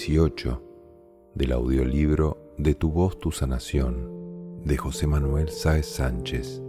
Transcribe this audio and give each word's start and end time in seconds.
episodio 0.00 0.28
18 0.30 0.62
del 1.34 1.52
audiolibro 1.52 2.54
De 2.56 2.74
tu 2.74 2.90
voz, 2.90 3.18
tu 3.18 3.32
sanación, 3.32 4.62
de 4.64 4.78
José 4.78 5.06
Manuel 5.06 5.50
Sáez 5.50 5.86
Sánchez. 5.86 6.62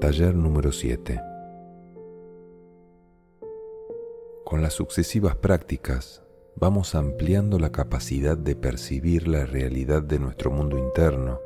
Taller 0.00 0.34
número 0.34 0.70
7. 0.70 1.18
Con 4.44 4.60
las 4.60 4.74
sucesivas 4.74 5.36
prácticas 5.36 6.22
vamos 6.56 6.94
ampliando 6.94 7.58
la 7.58 7.72
capacidad 7.72 8.36
de 8.36 8.54
percibir 8.54 9.26
la 9.26 9.46
realidad 9.46 10.02
de 10.02 10.18
nuestro 10.18 10.50
mundo 10.50 10.76
interno 10.76 11.40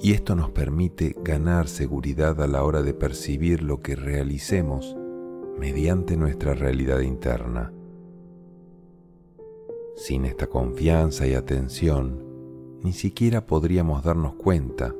y 0.00 0.12
esto 0.12 0.34
nos 0.34 0.50
permite 0.50 1.14
ganar 1.22 1.68
seguridad 1.68 2.42
a 2.42 2.48
la 2.48 2.64
hora 2.64 2.82
de 2.82 2.94
percibir 2.94 3.62
lo 3.62 3.80
que 3.80 3.94
realicemos 3.94 4.96
mediante 5.58 6.16
nuestra 6.16 6.54
realidad 6.54 7.00
interna. 7.00 7.72
Sin 9.96 10.24
esta 10.24 10.48
confianza 10.48 11.26
y 11.26 11.34
atención, 11.34 12.24
ni 12.82 12.92
siquiera 12.92 13.46
podríamos 13.46 14.02
darnos 14.04 14.34
cuenta 14.34 14.94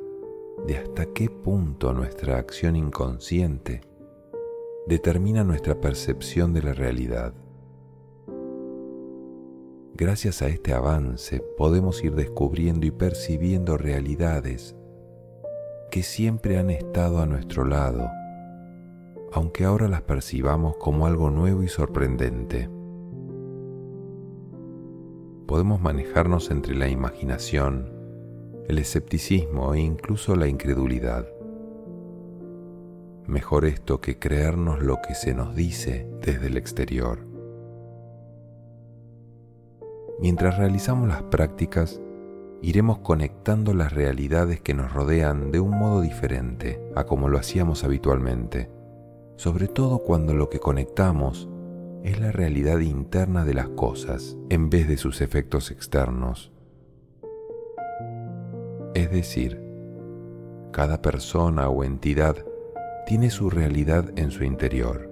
de 0.65 0.77
hasta 0.77 1.05
qué 1.07 1.29
punto 1.29 1.93
nuestra 1.93 2.37
acción 2.37 2.75
inconsciente 2.75 3.81
determina 4.87 5.43
nuestra 5.43 5.79
percepción 5.79 6.53
de 6.53 6.63
la 6.63 6.73
realidad. 6.73 7.33
Gracias 9.97 10.41
a 10.41 10.47
este 10.47 10.73
avance 10.73 11.41
podemos 11.57 12.03
ir 12.03 12.15
descubriendo 12.15 12.85
y 12.85 12.91
percibiendo 12.91 13.77
realidades 13.77 14.75
que 15.89 16.03
siempre 16.03 16.57
han 16.57 16.69
estado 16.69 17.19
a 17.19 17.25
nuestro 17.25 17.63
lado, 17.63 18.09
aunque 19.35 19.65
ahora 19.65 19.89
las 19.89 20.01
percibamos 20.01 20.77
como 20.77 21.05
algo 21.05 21.29
nuevo 21.29 21.61
y 21.61 21.67
sorprendente. 21.67 22.69
Podemos 25.45 25.81
manejarnos 25.81 26.51
entre 26.51 26.73
la 26.73 26.87
imaginación, 26.87 27.91
el 28.69 28.79
escepticismo 28.79 29.73
e 29.73 29.81
incluso 29.81 30.37
la 30.37 30.47
incredulidad. 30.47 31.27
Mejor 33.27 33.65
esto 33.65 33.99
que 33.99 34.17
creernos 34.19 34.81
lo 34.81 35.01
que 35.05 35.15
se 35.15 35.33
nos 35.33 35.53
dice 35.53 36.09
desde 36.21 36.47
el 36.47 36.55
exterior. 36.55 37.27
Mientras 40.17 40.57
realizamos 40.57 41.09
las 41.09 41.23
prácticas, 41.23 42.01
iremos 42.61 42.99
conectando 42.99 43.73
las 43.73 43.91
realidades 43.91 44.61
que 44.61 44.73
nos 44.73 44.93
rodean 44.93 45.51
de 45.51 45.59
un 45.59 45.71
modo 45.71 45.99
diferente 45.99 46.81
a 46.95 47.03
como 47.03 47.27
lo 47.27 47.37
hacíamos 47.37 47.83
habitualmente, 47.83 48.69
sobre 49.35 49.67
todo 49.67 49.99
cuando 49.99 50.33
lo 50.33 50.49
que 50.49 50.59
conectamos 50.59 51.49
es 52.03 52.19
la 52.19 52.31
realidad 52.31 52.79
interna 52.79 53.43
de 53.43 53.53
las 53.53 53.69
cosas 53.69 54.37
en 54.49 54.69
vez 54.69 54.87
de 54.87 54.97
sus 54.97 55.21
efectos 55.21 55.71
externos. 55.71 56.51
Es 58.93 59.11
decir, 59.11 59.61
cada 60.71 61.01
persona 61.01 61.69
o 61.69 61.83
entidad 61.83 62.37
tiene 63.05 63.29
su 63.29 63.49
realidad 63.49 64.05
en 64.17 64.31
su 64.31 64.43
interior. 64.43 65.09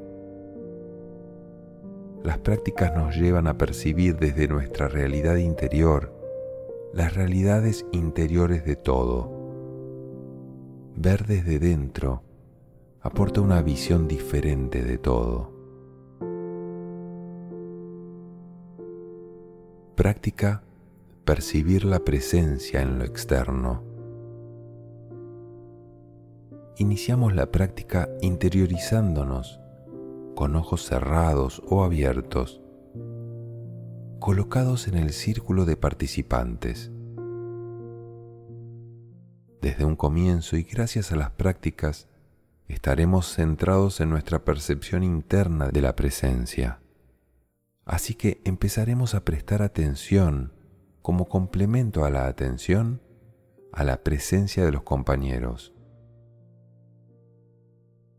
Las 2.23 2.37
prácticas 2.37 2.95
nos 2.95 3.15
llevan 3.15 3.47
a 3.47 3.57
percibir 3.57 4.17
desde 4.17 4.47
nuestra 4.47 4.87
realidad 4.87 5.35
interior 5.35 6.13
las 6.93 7.15
realidades 7.15 7.85
interiores 7.91 8.63
de 8.65 8.75
todo. 8.75 9.31
Ver 10.95 11.25
desde 11.25 11.59
dentro 11.59 12.21
aporta 13.03 13.41
una 13.41 13.61
visión 13.61 14.07
diferente 14.07 14.81
de 14.81 14.97
todo. 14.97 15.51
Práctica 19.95 20.63
percibir 21.25 21.83
la 21.83 21.99
presencia 21.99 22.81
en 22.81 22.97
lo 22.99 23.05
externo. 23.05 23.83
Iniciamos 26.77 27.35
la 27.35 27.51
práctica 27.51 28.09
interiorizándonos 28.21 29.59
con 30.33 30.55
ojos 30.55 30.85
cerrados 30.85 31.61
o 31.69 31.83
abiertos 31.83 32.61
colocados 34.19 34.87
en 34.87 34.95
el 34.95 35.11
círculo 35.11 35.65
de 35.65 35.75
participantes. 35.75 36.89
Desde 39.61 39.83
un 39.83 39.97
comienzo 39.97 40.55
y 40.55 40.63
gracias 40.63 41.11
a 41.11 41.17
las 41.17 41.31
prácticas, 41.31 42.07
estaremos 42.73 43.33
centrados 43.33 44.01
en 44.01 44.09
nuestra 44.09 44.43
percepción 44.43 45.03
interna 45.03 45.69
de 45.69 45.81
la 45.81 45.95
presencia. 45.95 46.81
Así 47.85 48.15
que 48.15 48.41
empezaremos 48.43 49.15
a 49.15 49.23
prestar 49.23 49.61
atención 49.61 50.53
como 51.01 51.25
complemento 51.25 52.05
a 52.05 52.09
la 52.09 52.27
atención 52.27 53.01
a 53.71 53.83
la 53.83 54.03
presencia 54.03 54.65
de 54.65 54.71
los 54.71 54.83
compañeros. 54.83 55.73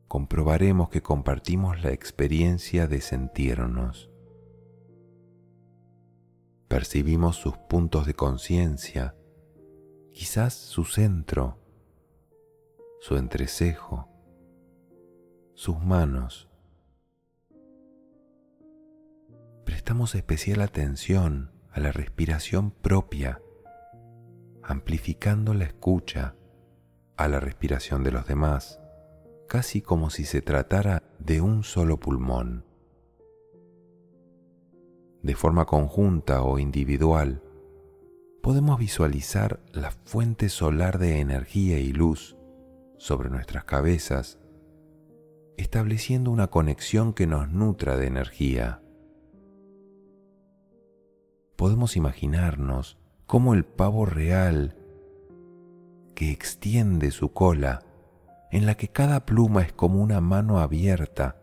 Comprobaremos 0.08 0.88
que 0.88 1.02
compartimos 1.02 1.82
la 1.82 1.90
experiencia 1.90 2.86
de 2.86 3.00
sentirnos 3.00 4.10
percibimos 6.74 7.36
sus 7.36 7.56
puntos 7.56 8.04
de 8.04 8.14
conciencia, 8.14 9.14
quizás 10.12 10.54
su 10.54 10.84
centro, 10.84 11.56
su 13.00 13.16
entrecejo, 13.16 14.08
sus 15.54 15.80
manos. 15.80 16.48
Prestamos 19.64 20.14
especial 20.14 20.60
atención 20.60 21.50
a 21.70 21.80
la 21.80 21.92
respiración 21.92 22.70
propia, 22.70 23.40
amplificando 24.62 25.54
la 25.54 25.64
escucha 25.64 26.34
a 27.16 27.28
la 27.28 27.40
respiración 27.40 28.04
de 28.04 28.12
los 28.12 28.26
demás, 28.26 28.80
casi 29.48 29.80
como 29.80 30.10
si 30.10 30.24
se 30.24 30.42
tratara 30.42 31.02
de 31.18 31.40
un 31.40 31.64
solo 31.64 31.98
pulmón 31.98 32.64
de 35.24 35.34
forma 35.34 35.64
conjunta 35.64 36.42
o 36.42 36.58
individual, 36.58 37.42
podemos 38.42 38.78
visualizar 38.78 39.58
la 39.72 39.90
fuente 39.90 40.50
solar 40.50 40.98
de 40.98 41.20
energía 41.20 41.78
y 41.78 41.94
luz 41.94 42.36
sobre 42.98 43.30
nuestras 43.30 43.64
cabezas, 43.64 44.38
estableciendo 45.56 46.30
una 46.30 46.48
conexión 46.48 47.12
que 47.12 47.26
nos 47.26 47.50
nutra 47.50 47.96
de 47.96 48.06
energía. 48.06 48.82
Podemos 51.56 51.96
imaginarnos 51.96 52.98
cómo 53.26 53.54
el 53.54 53.64
pavo 53.64 54.06
real 54.06 54.76
que 56.14 56.30
extiende 56.30 57.10
su 57.10 57.32
cola, 57.32 57.82
en 58.50 58.66
la 58.66 58.76
que 58.76 58.88
cada 58.88 59.26
pluma 59.26 59.62
es 59.62 59.72
como 59.72 60.00
una 60.00 60.20
mano 60.20 60.58
abierta 60.60 61.36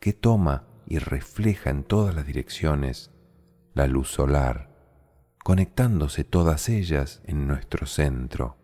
que 0.00 0.12
toma 0.12 0.66
y 0.86 0.98
refleja 0.98 1.70
en 1.70 1.82
todas 1.82 2.14
las 2.14 2.26
direcciones 2.26 3.10
la 3.74 3.86
luz 3.86 4.08
solar, 4.08 4.70
conectándose 5.42 6.24
todas 6.24 6.68
ellas 6.68 7.20
en 7.24 7.46
nuestro 7.46 7.86
centro, 7.86 8.56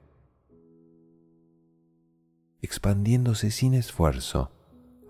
expandiéndose 2.60 3.50
sin 3.50 3.74
esfuerzo 3.74 4.52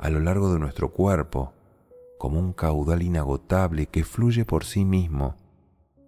a 0.03 0.11
lo 0.11 0.19
largo 0.19 0.53
de 0.53 0.59
nuestro 0.59 0.91
cuerpo 0.91 1.53
como 2.19 2.41
un 2.41 2.53
caudal 2.53 3.03
inagotable 3.03 3.87
que 3.87 4.03
fluye 4.03 4.45
por 4.45 4.65
sí 4.65 4.85
mismo 4.85 5.37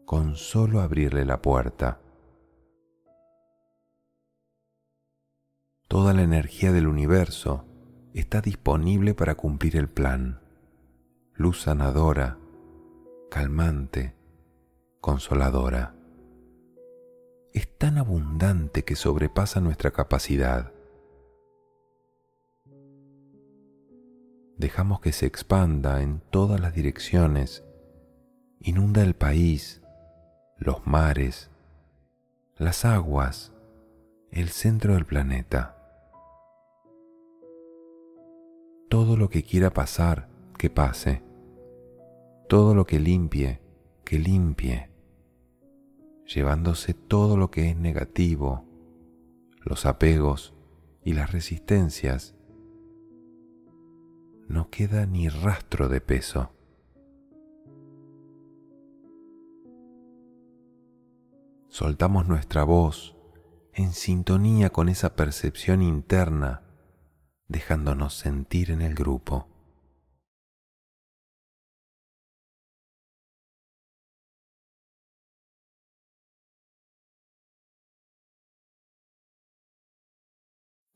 con 0.04 0.34
solo 0.34 0.80
abrirle 0.80 1.24
la 1.24 1.40
puerta. 1.40 2.00
Toda 5.86 6.12
la 6.12 6.22
energía 6.22 6.72
del 6.72 6.88
universo 6.88 7.66
está 8.14 8.40
disponible 8.40 9.14
para 9.14 9.36
cumplir 9.36 9.76
el 9.76 9.88
plan 9.88 10.40
luz 11.36 11.62
sanadora, 11.62 12.38
calmante, 13.30 14.16
consoladora. 15.00 15.94
Es 17.52 17.78
tan 17.78 17.98
abundante 17.98 18.84
que 18.84 18.96
sobrepasa 18.96 19.60
nuestra 19.60 19.92
capacidad. 19.92 20.73
Dejamos 24.56 25.00
que 25.00 25.12
se 25.12 25.26
expanda 25.26 26.02
en 26.02 26.20
todas 26.30 26.60
las 26.60 26.74
direcciones, 26.74 27.64
inunda 28.60 29.02
el 29.02 29.14
país, 29.14 29.82
los 30.56 30.86
mares, 30.86 31.50
las 32.56 32.84
aguas, 32.84 33.52
el 34.30 34.48
centro 34.48 34.94
del 34.94 35.06
planeta. 35.06 35.76
Todo 38.88 39.16
lo 39.16 39.28
que 39.28 39.42
quiera 39.42 39.70
pasar, 39.70 40.28
que 40.56 40.70
pase. 40.70 41.22
Todo 42.48 42.74
lo 42.74 42.86
que 42.86 43.00
limpie, 43.00 43.60
que 44.04 44.18
limpie. 44.18 44.88
Llevándose 46.32 46.94
todo 46.94 47.36
lo 47.36 47.50
que 47.50 47.70
es 47.70 47.76
negativo, 47.76 48.64
los 49.62 49.84
apegos 49.84 50.54
y 51.02 51.14
las 51.14 51.32
resistencias. 51.32 52.36
No 54.48 54.70
queda 54.70 55.06
ni 55.06 55.28
rastro 55.28 55.88
de 55.88 56.00
peso. 56.00 56.50
Soltamos 61.68 62.28
nuestra 62.28 62.62
voz 62.62 63.16
en 63.72 63.92
sintonía 63.92 64.70
con 64.70 64.88
esa 64.88 65.16
percepción 65.16 65.82
interna, 65.82 66.62
dejándonos 67.48 68.14
sentir 68.14 68.70
en 68.70 68.82
el 68.82 68.94
grupo. 68.94 69.48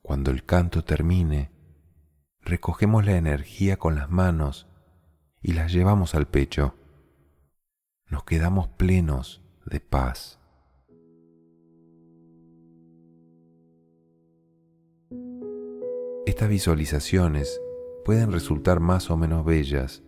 Cuando 0.02 0.30
el 0.30 0.46
canto 0.46 0.84
termine, 0.84 1.57
recogemos 2.48 3.04
la 3.04 3.16
energía 3.16 3.76
con 3.76 3.94
las 3.94 4.10
manos 4.10 4.66
y 5.42 5.52
las 5.52 5.70
llevamos 5.72 6.14
al 6.14 6.26
pecho. 6.26 6.74
Nos 8.08 8.24
quedamos 8.24 8.68
plenos 8.68 9.42
de 9.66 9.80
paz. 9.80 10.40
Estas 16.24 16.48
visualizaciones 16.48 17.60
pueden 18.04 18.32
resultar 18.32 18.80
más 18.80 19.10
o 19.10 19.16
menos 19.18 19.44
bellas, 19.44 20.02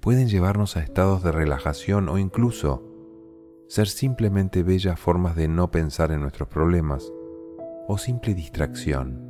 pueden 0.00 0.28
llevarnos 0.28 0.76
a 0.76 0.82
estados 0.82 1.24
de 1.24 1.32
relajación 1.32 2.08
o 2.08 2.18
incluso 2.18 2.86
ser 3.66 3.88
simplemente 3.88 4.62
bellas 4.62 4.98
formas 4.98 5.34
de 5.34 5.48
no 5.48 5.70
pensar 5.72 6.12
en 6.12 6.20
nuestros 6.20 6.48
problemas 6.48 7.12
o 7.88 7.98
simple 7.98 8.34
distracción, 8.34 9.26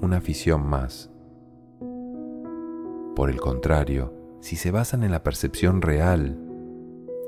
una 0.00 0.16
afición 0.16 0.66
más. 0.68 1.11
Por 3.14 3.28
el 3.28 3.40
contrario, 3.40 4.14
si 4.40 4.56
se 4.56 4.70
basan 4.70 5.04
en 5.04 5.10
la 5.10 5.22
percepción 5.22 5.82
real, 5.82 6.38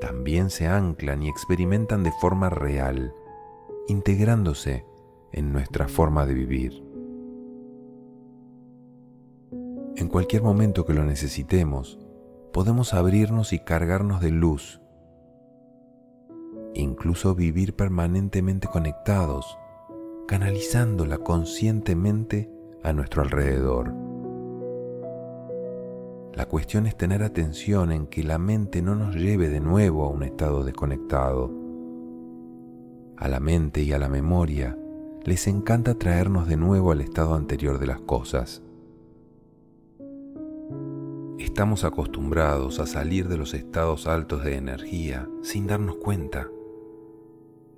también 0.01 0.49
se 0.49 0.67
anclan 0.67 1.23
y 1.23 1.29
experimentan 1.29 2.03
de 2.03 2.11
forma 2.11 2.49
real, 2.49 3.13
integrándose 3.87 4.85
en 5.31 5.53
nuestra 5.53 5.87
forma 5.87 6.25
de 6.25 6.33
vivir. 6.33 6.83
En 9.95 10.07
cualquier 10.09 10.41
momento 10.41 10.85
que 10.85 10.93
lo 10.93 11.05
necesitemos, 11.05 11.99
podemos 12.51 12.93
abrirnos 12.93 13.53
y 13.53 13.59
cargarnos 13.59 14.21
de 14.21 14.31
luz, 14.31 14.81
incluso 16.73 17.35
vivir 17.35 17.75
permanentemente 17.75 18.67
conectados, 18.67 19.57
canalizándola 20.27 21.19
conscientemente 21.19 22.49
a 22.83 22.91
nuestro 22.91 23.21
alrededor. 23.21 24.04
La 26.35 26.47
cuestión 26.47 26.85
es 26.85 26.97
tener 26.97 27.23
atención 27.23 27.93
en 27.93 28.07
que 28.07 28.21
la 28.21 28.37
mente 28.37 28.81
no 28.81 28.93
nos 28.93 29.15
lleve 29.15 29.47
de 29.47 29.61
nuevo 29.61 30.03
a 30.03 30.09
un 30.09 30.21
estado 30.21 30.65
desconectado. 30.65 31.49
A 33.15 33.29
la 33.29 33.39
mente 33.39 33.83
y 33.83 33.93
a 33.93 33.99
la 33.99 34.09
memoria 34.09 34.77
les 35.23 35.47
encanta 35.47 35.97
traernos 35.97 36.49
de 36.49 36.57
nuevo 36.57 36.91
al 36.91 36.99
estado 36.99 37.35
anterior 37.35 37.79
de 37.79 37.87
las 37.87 38.01
cosas. 38.01 38.61
Estamos 41.39 41.85
acostumbrados 41.85 42.81
a 42.81 42.85
salir 42.85 43.29
de 43.29 43.37
los 43.37 43.53
estados 43.53 44.05
altos 44.05 44.43
de 44.43 44.57
energía 44.57 45.29
sin 45.41 45.67
darnos 45.67 45.95
cuenta, 45.95 46.49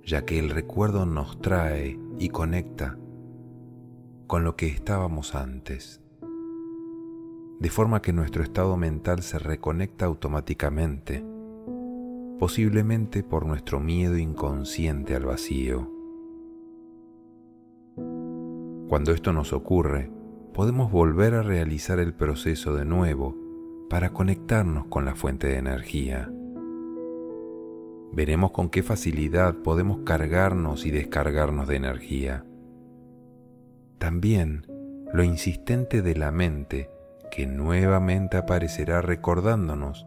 ya 0.02 0.24
que 0.24 0.40
el 0.40 0.50
recuerdo 0.50 1.06
nos 1.06 1.40
trae 1.40 1.96
y 2.18 2.30
conecta 2.30 2.98
con 4.26 4.42
lo 4.42 4.56
que 4.56 4.66
estábamos 4.66 5.36
antes 5.36 6.02
de 7.60 7.70
forma 7.70 8.00
que 8.00 8.12
nuestro 8.12 8.42
estado 8.42 8.76
mental 8.76 9.22
se 9.22 9.38
reconecta 9.38 10.06
automáticamente, 10.06 11.24
posiblemente 12.38 13.24
por 13.24 13.46
nuestro 13.46 13.80
miedo 13.80 14.16
inconsciente 14.16 15.16
al 15.16 15.24
vacío. 15.24 15.90
Cuando 18.88 19.12
esto 19.12 19.32
nos 19.32 19.52
ocurre, 19.52 20.10
podemos 20.54 20.90
volver 20.90 21.34
a 21.34 21.42
realizar 21.42 21.98
el 21.98 22.14
proceso 22.14 22.74
de 22.74 22.84
nuevo 22.84 23.36
para 23.90 24.10
conectarnos 24.10 24.86
con 24.86 25.04
la 25.04 25.14
fuente 25.14 25.48
de 25.48 25.56
energía. 25.56 26.30
Veremos 28.12 28.52
con 28.52 28.70
qué 28.70 28.82
facilidad 28.82 29.56
podemos 29.56 29.98
cargarnos 30.04 30.86
y 30.86 30.90
descargarnos 30.90 31.68
de 31.68 31.76
energía. 31.76 32.44
También 33.98 34.64
lo 35.12 35.22
insistente 35.22 36.02
de 36.02 36.14
la 36.14 36.30
mente 36.30 36.88
que 37.30 37.46
nuevamente 37.46 38.36
aparecerá 38.36 39.00
recordándonos 39.00 40.06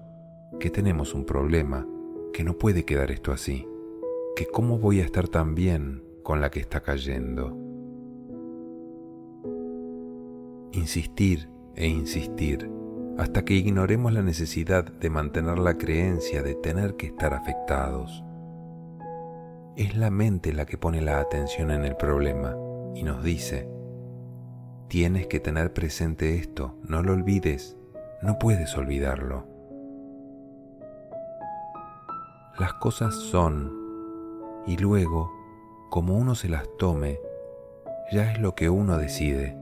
que 0.60 0.70
tenemos 0.70 1.14
un 1.14 1.26
problema, 1.26 1.88
que 2.34 2.44
no 2.44 2.58
puede 2.58 2.86
quedar 2.86 3.12
esto 3.12 3.32
así, 3.32 3.68
que 4.36 4.46
cómo 4.46 4.78
voy 4.78 5.02
a 5.02 5.06
estar 5.06 5.28
tan 5.28 5.56
bien 5.56 6.04
con 6.24 6.42
la 6.42 6.50
que 6.52 6.60
está 6.60 6.82
cayendo. 6.82 7.58
Insistir 10.72 11.50
e 11.76 11.88
insistir 11.88 12.70
hasta 13.18 13.44
que 13.44 13.54
ignoremos 13.54 14.14
la 14.14 14.22
necesidad 14.22 14.86
de 14.86 15.10
mantener 15.10 15.60
la 15.60 15.78
creencia 15.78 16.42
de 16.42 16.56
tener 16.56 16.96
que 16.96 17.08
estar 17.08 17.34
afectados. 17.34 18.24
Es 19.76 19.96
la 19.96 20.10
mente 20.10 20.54
la 20.54 20.66
que 20.66 20.78
pone 20.78 21.02
la 21.02 21.20
atención 21.20 21.72
en 21.72 21.84
el 21.84 21.96
problema 21.96 22.56
y 22.96 23.04
nos 23.04 23.24
dice, 23.24 23.70
Tienes 24.92 25.28
que 25.28 25.40
tener 25.40 25.72
presente 25.72 26.36
esto, 26.36 26.76
no 26.84 27.02
lo 27.02 27.14
olvides, 27.14 27.78
no 28.22 28.38
puedes 28.38 28.76
olvidarlo. 28.76 29.48
Las 32.60 32.74
cosas 32.74 33.16
son, 33.16 33.72
y 34.68 34.76
luego, 34.76 35.32
como 35.90 36.18
uno 36.18 36.36
se 36.36 36.50
las 36.50 36.68
tome, 36.78 37.22
ya 38.12 38.34
es 38.34 38.42
lo 38.42 38.54
que 38.54 38.70
uno 38.70 38.98
decide. 38.98 39.58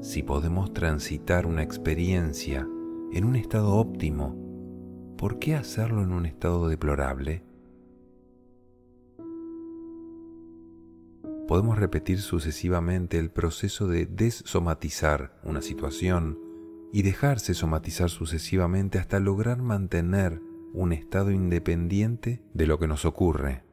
Si 0.00 0.22
podemos 0.22 0.72
transitar 0.72 1.44
una 1.44 1.62
experiencia 1.62 2.66
en 3.12 3.24
un 3.26 3.36
estado 3.36 3.74
óptimo, 3.74 4.34
¿por 5.18 5.38
qué 5.38 5.54
hacerlo 5.54 6.02
en 6.02 6.12
un 6.12 6.24
estado 6.24 6.66
deplorable? 6.66 7.44
Podemos 11.50 11.80
repetir 11.80 12.20
sucesivamente 12.20 13.18
el 13.18 13.28
proceso 13.28 13.88
de 13.88 14.06
desomatizar 14.06 15.36
una 15.42 15.62
situación 15.62 16.38
y 16.92 17.02
dejarse 17.02 17.54
somatizar 17.54 18.08
sucesivamente 18.08 19.00
hasta 19.00 19.18
lograr 19.18 19.60
mantener 19.60 20.40
un 20.72 20.92
estado 20.92 21.32
independiente 21.32 22.40
de 22.54 22.66
lo 22.68 22.78
que 22.78 22.86
nos 22.86 23.04
ocurre. 23.04 23.64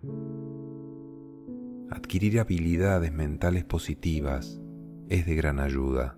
Adquirir 1.92 2.40
habilidades 2.40 3.14
mentales 3.14 3.64
positivas 3.64 4.60
es 5.08 5.28
de 5.28 5.36
gran 5.36 5.60
ayuda. 5.60 6.18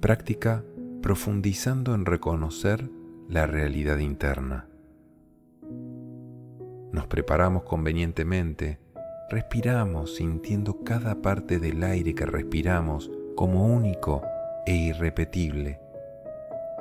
Práctica 0.00 0.64
profundizando 1.02 1.94
en 1.94 2.06
reconocer 2.06 2.88
la 3.28 3.46
realidad 3.46 3.98
interna. 3.98 4.71
Nos 6.92 7.06
preparamos 7.06 7.62
convenientemente, 7.62 8.78
respiramos 9.30 10.16
sintiendo 10.16 10.84
cada 10.84 11.22
parte 11.22 11.58
del 11.58 11.82
aire 11.82 12.14
que 12.14 12.26
respiramos 12.26 13.10
como 13.34 13.64
único 13.64 14.22
e 14.66 14.74
irrepetible, 14.74 15.80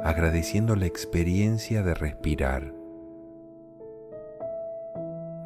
agradeciendo 0.03 0.75
la 0.75 0.85
experiencia 0.85 1.81
de 1.81 1.93
respirar. 1.93 2.73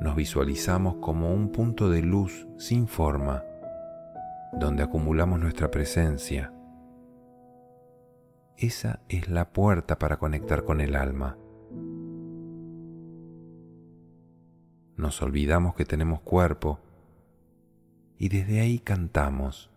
Nos 0.01 0.15
visualizamos 0.15 0.95
como 0.95 1.31
un 1.31 1.51
punto 1.51 1.91
de 1.91 2.01
luz 2.01 2.47
sin 2.57 2.87
forma, 2.87 3.43
donde 4.51 4.81
acumulamos 4.81 5.39
nuestra 5.39 5.69
presencia. 5.69 6.51
Esa 8.57 9.01
es 9.09 9.29
la 9.29 9.51
puerta 9.53 9.99
para 9.99 10.17
conectar 10.17 10.63
con 10.63 10.81
el 10.81 10.95
alma. 10.95 11.37
Nos 14.97 15.21
olvidamos 15.21 15.75
que 15.75 15.85
tenemos 15.85 16.21
cuerpo 16.21 16.79
y 18.17 18.29
desde 18.29 18.61
ahí 18.61 18.79
cantamos, 18.79 19.69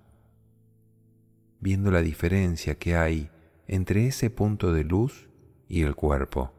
viendo 1.60 1.90
la 1.90 2.02
diferencia 2.02 2.76
que 2.76 2.96
hay 2.96 3.30
entre 3.66 4.06
ese 4.06 4.30
punto 4.30 4.72
de 4.72 4.84
luz 4.84 5.28
y 5.68 5.82
el 5.82 5.96
cuerpo. 5.96 6.52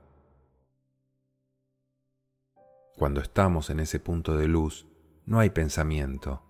Cuando 2.97 3.21
estamos 3.21 3.69
en 3.69 3.79
ese 3.79 3.99
punto 3.99 4.35
de 4.35 4.47
luz, 4.47 4.85
no 5.25 5.39
hay 5.39 5.51
pensamiento. 5.51 6.43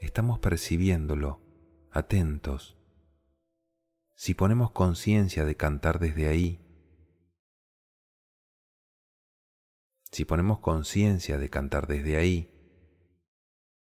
Estamos 0.00 0.38
percibiéndolo, 0.38 1.40
atentos. 1.90 2.76
Si 4.14 4.34
ponemos 4.34 4.70
conciencia 4.70 5.44
de 5.44 5.56
cantar 5.56 5.98
desde 5.98 6.28
ahí, 6.28 6.60
Si 10.12 10.24
ponemos 10.24 10.58
conciencia 10.58 11.38
de 11.38 11.50
cantar 11.50 11.86
desde 11.86 12.16
ahí, 12.16 12.50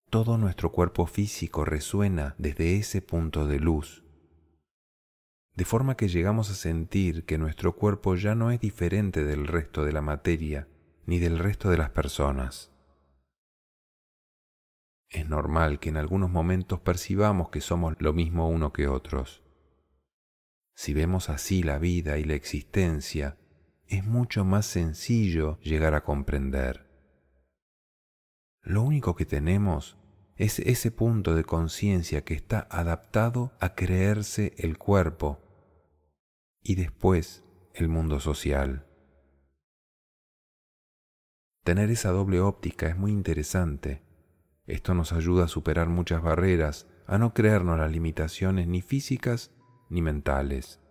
todo 0.10 0.38
nuestro 0.38 0.72
cuerpo 0.72 1.06
físico 1.06 1.66
resuena 1.66 2.36
desde 2.38 2.78
ese 2.78 3.02
punto 3.02 3.46
de 3.46 3.60
luz, 3.60 4.04
de 5.56 5.66
forma 5.66 5.98
que 5.98 6.08
llegamos 6.08 6.50
a 6.50 6.56
sentir 6.56 7.26
que 7.26 7.38
nuestro 7.38 7.76
cuerpo 7.76 8.16
ya 8.16 8.36
no 8.36 8.52
es 8.52 8.60
diferente 8.60 9.24
del 9.24 9.48
resto 9.48 9.84
de 9.84 9.92
la 9.92 10.02
materia 10.02 10.68
ni 11.06 11.20
del 11.20 11.40
resto 11.40 11.70
de 11.70 11.78
las 11.78 11.90
personas. 11.90 12.72
Es 15.10 15.28
normal 15.28 15.80
que 15.80 15.90
en 15.90 15.98
algunos 15.98 16.32
momentos 16.32 16.80
percibamos 16.80 17.50
que 17.50 17.62
somos 17.62 17.96
lo 18.00 18.14
mismo 18.14 18.50
uno 18.50 18.74
que 18.74 18.88
otros. 18.88 19.44
Si 20.74 20.94
vemos 20.94 21.30
así 21.30 21.62
la 21.62 21.78
vida 21.78 22.18
y 22.18 22.24
la 22.24 22.34
existencia, 22.34 23.38
es 23.94 24.04
mucho 24.04 24.44
más 24.44 24.66
sencillo 24.66 25.60
llegar 25.60 25.94
a 25.94 26.04
comprender. 26.04 26.90
Lo 28.64 28.82
único 28.82 29.16
que 29.16 29.26
tenemos 29.26 29.98
es 30.36 30.58
ese 30.58 30.90
punto 30.90 31.36
de 31.36 31.44
conciencia 31.44 32.24
que 32.24 32.34
está 32.34 32.68
adaptado 32.72 33.52
a 33.60 33.76
creerse 33.76 34.56
el 34.58 34.80
cuerpo 34.80 35.40
y 36.64 36.74
después 36.74 37.44
el 37.76 37.88
mundo 37.88 38.20
social. 38.20 38.88
Tener 41.64 41.92
esa 41.92 42.10
doble 42.10 42.42
óptica 42.42 42.88
es 42.88 42.98
muy 42.98 43.12
interesante. 43.12 44.02
Esto 44.66 44.96
nos 44.96 45.14
ayuda 45.14 45.46
a 45.46 45.50
superar 45.50 45.88
muchas 45.88 46.24
barreras, 46.24 46.88
a 47.06 47.20
no 47.20 47.36
creernos 47.36 47.78
las 47.78 47.92
limitaciones 47.92 48.68
ni 48.68 48.82
físicas 48.82 49.52
ni 49.90 50.02
mentales. 50.02 50.83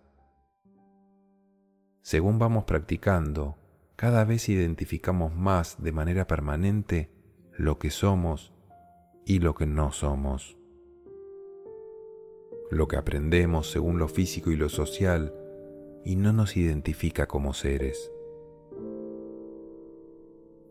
Según 2.03 2.37
vamos 2.37 2.65
practicando, 2.65 3.55
cada 3.95 4.25
vez 4.25 4.49
identificamos 4.49 5.33
más 5.33 5.81
de 5.81 5.93
manera 5.93 6.27
permanente 6.27 7.09
lo 7.53 7.79
que 7.79 7.91
somos 7.91 8.51
y 9.25 9.39
lo 9.39 9.55
que 9.55 9.65
no 9.67 9.93
somos. 9.93 10.57
Lo 12.69 12.89
que 12.89 12.97
aprendemos 12.97 13.71
según 13.71 13.99
lo 13.99 14.09
físico 14.09 14.51
y 14.51 14.57
lo 14.57 14.67
social 14.67 15.33
y 16.03 16.17
no 16.17 16.33
nos 16.33 16.57
identifica 16.57 17.25
como 17.25 17.53
seres. 17.53 18.11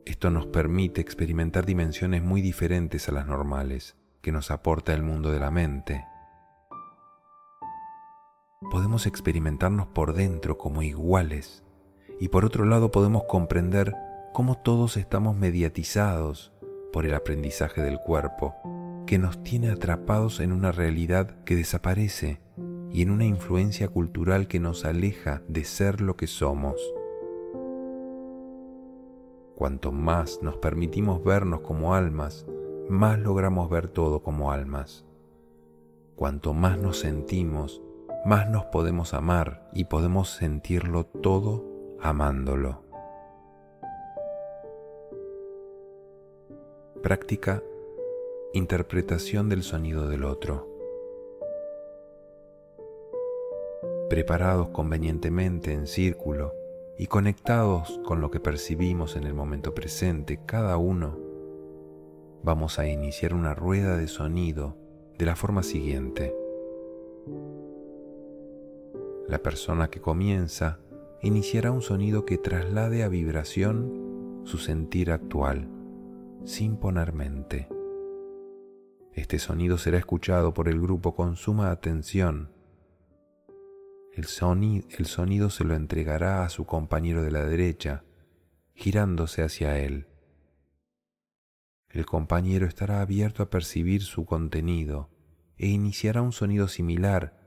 Esto 0.04 0.28
nos 0.28 0.44
permite 0.48 1.00
experimentar 1.00 1.64
dimensiones 1.64 2.22
muy 2.22 2.42
diferentes 2.42 3.08
a 3.08 3.12
las 3.12 3.26
normales 3.26 3.96
que 4.20 4.32
nos 4.32 4.50
aporta 4.50 4.92
el 4.92 5.02
mundo 5.02 5.32
de 5.32 5.40
la 5.40 5.50
mente. 5.50 6.04
Podemos 8.70 9.06
experimentarnos 9.06 9.88
por 9.88 10.14
dentro 10.14 10.58
como 10.58 10.82
iguales 10.82 11.62
y 12.20 12.28
por 12.28 12.44
otro 12.44 12.64
lado 12.64 12.90
podemos 12.90 13.24
comprender 13.24 13.94
cómo 14.32 14.56
todos 14.58 14.96
estamos 14.96 15.36
mediatizados 15.36 16.52
por 16.92 17.06
el 17.06 17.14
aprendizaje 17.14 17.82
del 17.82 17.98
cuerpo, 17.98 18.54
que 19.06 19.18
nos 19.18 19.42
tiene 19.42 19.70
atrapados 19.70 20.40
en 20.40 20.52
una 20.52 20.72
realidad 20.72 21.42
que 21.44 21.56
desaparece 21.56 22.40
y 22.90 23.02
en 23.02 23.10
una 23.10 23.24
influencia 23.24 23.88
cultural 23.88 24.46
que 24.46 24.60
nos 24.60 24.84
aleja 24.84 25.42
de 25.48 25.64
ser 25.64 26.00
lo 26.00 26.16
que 26.16 26.26
somos. 26.26 26.76
Cuanto 29.56 29.92
más 29.92 30.40
nos 30.42 30.56
permitimos 30.56 31.22
vernos 31.24 31.60
como 31.60 31.94
almas, 31.94 32.46
más 32.88 33.18
logramos 33.18 33.70
ver 33.70 33.88
todo 33.88 34.22
como 34.22 34.52
almas. 34.52 35.06
Cuanto 36.16 36.52
más 36.52 36.78
nos 36.78 36.98
sentimos, 36.98 37.82
más 38.24 38.48
nos 38.48 38.64
podemos 38.66 39.14
amar 39.14 39.68
y 39.72 39.84
podemos 39.84 40.30
sentirlo 40.30 41.06
todo 41.06 41.64
amándolo. 42.00 42.82
Práctica 47.02 47.62
Interpretación 48.54 49.48
del 49.48 49.62
sonido 49.62 50.08
del 50.08 50.24
otro. 50.24 50.68
Preparados 54.10 54.68
convenientemente 54.68 55.72
en 55.72 55.86
círculo 55.86 56.54
y 56.98 57.06
conectados 57.06 57.98
con 58.04 58.20
lo 58.20 58.30
que 58.30 58.40
percibimos 58.40 59.16
en 59.16 59.24
el 59.24 59.32
momento 59.32 59.74
presente, 59.74 60.38
cada 60.44 60.76
uno, 60.76 61.18
vamos 62.42 62.78
a 62.78 62.86
iniciar 62.86 63.32
una 63.32 63.54
rueda 63.54 63.96
de 63.96 64.06
sonido 64.06 64.76
de 65.16 65.24
la 65.24 65.34
forma 65.34 65.62
siguiente. 65.62 66.34
La 69.32 69.42
persona 69.42 69.88
que 69.88 70.02
comienza 70.02 70.78
iniciará 71.22 71.70
un 71.70 71.80
sonido 71.80 72.26
que 72.26 72.36
traslade 72.36 73.02
a 73.02 73.08
vibración 73.08 74.42
su 74.44 74.58
sentir 74.58 75.10
actual 75.10 75.70
sin 76.44 76.76
poner 76.76 77.14
mente. 77.14 77.66
Este 79.14 79.38
sonido 79.38 79.78
será 79.78 79.96
escuchado 79.96 80.52
por 80.52 80.68
el 80.68 80.78
grupo 80.78 81.14
con 81.14 81.36
suma 81.36 81.70
atención. 81.70 82.52
El, 84.12 84.26
sonido, 84.26 84.86
el 84.98 85.06
sonido 85.06 85.48
se 85.48 85.64
lo 85.64 85.76
entregará 85.76 86.44
a 86.44 86.50
su 86.50 86.66
compañero 86.66 87.22
de 87.22 87.30
la 87.30 87.46
derecha, 87.46 88.04
girándose 88.74 89.42
hacia 89.42 89.78
él. 89.78 90.08
El 91.88 92.04
compañero 92.04 92.66
estará 92.66 93.00
abierto 93.00 93.42
a 93.42 93.48
percibir 93.48 94.02
su 94.02 94.26
contenido 94.26 95.08
e 95.56 95.68
iniciará 95.68 96.20
un 96.20 96.32
sonido 96.32 96.68
similar, 96.68 97.41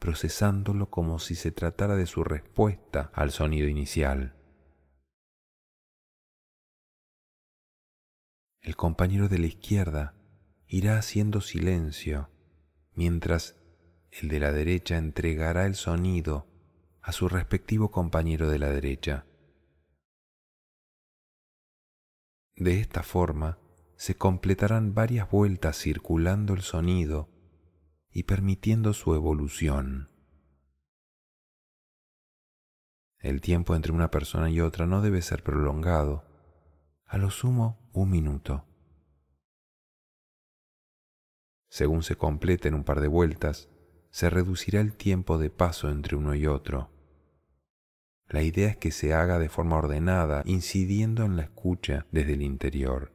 procesándolo 0.00 0.90
como 0.90 1.20
si 1.20 1.36
se 1.36 1.52
tratara 1.52 1.94
de 1.94 2.06
su 2.06 2.24
respuesta 2.24 3.12
al 3.14 3.30
sonido 3.30 3.68
inicial. 3.68 4.34
el 8.62 8.76
compañero 8.76 9.28
de 9.28 9.38
la 9.38 9.46
izquierda 9.46 10.14
irá 10.66 10.98
haciendo 10.98 11.40
silencio, 11.40 12.30
mientras 12.94 13.56
el 14.10 14.28
de 14.28 14.38
la 14.38 14.52
derecha 14.52 14.98
entregará 14.98 15.66
el 15.66 15.74
sonido 15.74 16.46
a 17.00 17.12
su 17.12 17.28
respectivo 17.28 17.90
compañero 17.90 18.50
de 18.50 18.58
la 18.58 18.68
derecha. 18.70 19.26
De 22.54 22.78
esta 22.80 23.02
forma 23.02 23.58
se 23.96 24.14
completarán 24.16 24.94
varias 24.94 25.30
vueltas 25.30 25.78
circulando 25.78 26.52
el 26.52 26.60
sonido 26.60 27.28
y 28.12 28.24
permitiendo 28.24 28.92
su 28.92 29.14
evolución. 29.14 30.10
El 33.18 33.40
tiempo 33.40 33.76
entre 33.76 33.92
una 33.92 34.10
persona 34.10 34.50
y 34.50 34.60
otra 34.60 34.86
no 34.86 35.02
debe 35.02 35.20
ser 35.22 35.42
prolongado, 35.42 36.24
a 37.04 37.18
lo 37.18 37.30
sumo 37.30 37.90
un 37.92 38.10
minuto. 38.10 38.66
Según 41.68 42.02
se 42.02 42.16
complete 42.16 42.68
en 42.68 42.74
un 42.74 42.84
par 42.84 43.00
de 43.00 43.08
vueltas, 43.08 43.68
se 44.10 44.30
reducirá 44.30 44.80
el 44.80 44.94
tiempo 44.96 45.38
de 45.38 45.50
paso 45.50 45.88
entre 45.88 46.16
uno 46.16 46.34
y 46.34 46.46
otro. 46.46 46.90
La 48.26 48.42
idea 48.42 48.68
es 48.68 48.76
que 48.76 48.90
se 48.90 49.12
haga 49.12 49.38
de 49.38 49.48
forma 49.48 49.76
ordenada, 49.76 50.42
incidiendo 50.46 51.24
en 51.24 51.36
la 51.36 51.42
escucha 51.42 52.06
desde 52.10 52.34
el 52.34 52.42
interior. 52.42 53.12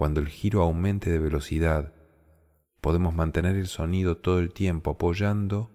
Cuando 0.00 0.20
el 0.20 0.28
giro 0.28 0.62
aumente 0.62 1.10
de 1.10 1.18
velocidad, 1.18 1.92
podemos 2.80 3.14
mantener 3.14 3.54
el 3.56 3.66
sonido 3.66 4.16
todo 4.16 4.38
el 4.38 4.50
tiempo 4.50 4.92
apoyando 4.92 5.70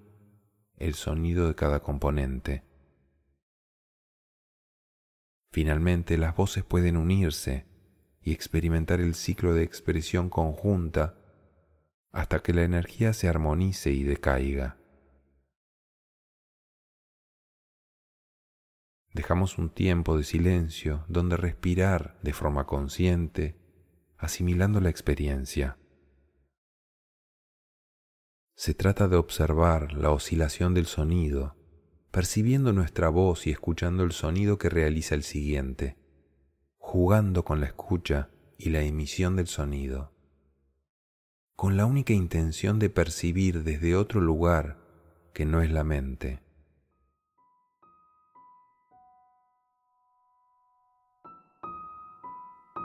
el 0.78 0.96
sonido 0.96 1.48
de 1.48 1.54
cada 1.54 1.84
componente. 1.84 2.64
Finalmente 5.52 6.18
las 6.18 6.36
voces 6.36 6.64
pueden 6.64 6.98
unirse 6.98 7.68
y 8.24 8.32
experimentar 8.32 9.00
el 9.00 9.14
ciclo 9.14 9.54
de 9.54 9.62
expresión 9.62 10.32
conjunta 10.32 11.20
hasta 12.12 12.40
que 12.40 12.52
la 12.52 12.64
energía 12.64 13.14
se 13.14 13.30
armonice 13.30 13.92
y 13.92 14.02
decaiga. 14.02 14.80
Dejamos 19.14 19.60
un 19.60 19.70
tiempo 19.70 20.18
de 20.18 20.24
silencio 20.24 21.06
donde 21.10 21.38
respirar 21.38 22.18
de 22.24 22.34
forma 22.34 22.66
consciente, 22.66 23.64
asimilando 24.18 24.82
la 24.82 24.90
experiencia. 24.90 25.78
Se 28.56 28.74
trata 28.74 29.08
de 29.08 29.18
observar 29.18 29.94
la 29.94 30.12
oscilación 30.12 30.74
del 30.74 30.86
sonido 30.86 31.56
percibiendo 32.16 32.72
nuestra 32.72 33.10
voz 33.10 33.46
y 33.46 33.52
escuchando 33.52 34.04
el 34.04 34.14
sonido 34.14 34.58
que 34.58 34.70
realiza 34.70 35.16
el 35.16 35.24
siguiente, 35.24 35.98
jugando 36.78 37.44
con 37.44 37.60
la 37.60 37.66
escucha 37.66 38.30
y 38.58 38.70
la 38.70 38.84
emisión 38.84 39.36
del 39.36 39.48
sonido, 39.48 40.14
con 41.58 41.76
la 41.76 41.86
única 41.86 42.14
intención 42.14 42.80
de 42.80 42.90
percibir 42.90 43.66
desde 43.66 43.98
otro 43.98 44.22
lugar 44.22 44.78
que 45.34 45.44
no 45.44 45.62
es 45.62 45.70
la 45.70 45.84
mente. 45.84 46.45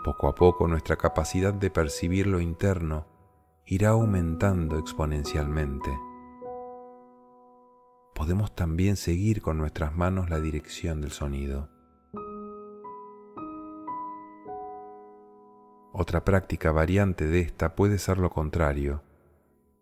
Poco 0.05 0.29
a 0.29 0.35
poco 0.35 0.67
nuestra 0.67 0.97
capacidad 0.97 1.53
de 1.53 1.71
percibir 1.71 2.27
lo 2.27 2.41
interno 2.41 3.07
irá 3.67 3.91
aumentando 3.91 4.79
exponencialmente 4.79 5.91
podemos 8.21 8.55
también 8.55 8.97
seguir 8.97 9.41
con 9.41 9.57
nuestras 9.57 9.97
manos 9.97 10.29
la 10.29 10.41
dirección 10.41 11.01
del 11.01 11.11
sonido. 11.11 11.71
Otra 15.95 16.23
práctica 16.23 16.71
variante 16.71 17.27
de 17.27 17.41
esta 17.41 17.75
puede 17.75 17.97
ser 17.97 18.19
lo 18.19 18.29
contrario, 18.29 19.03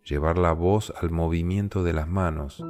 llevar 0.04 0.38
la 0.38 0.52
voz 0.52 0.92
al 1.02 1.10
movimiento 1.10 1.82
de 1.82 1.92
las 1.94 2.06
manos, 2.06 2.64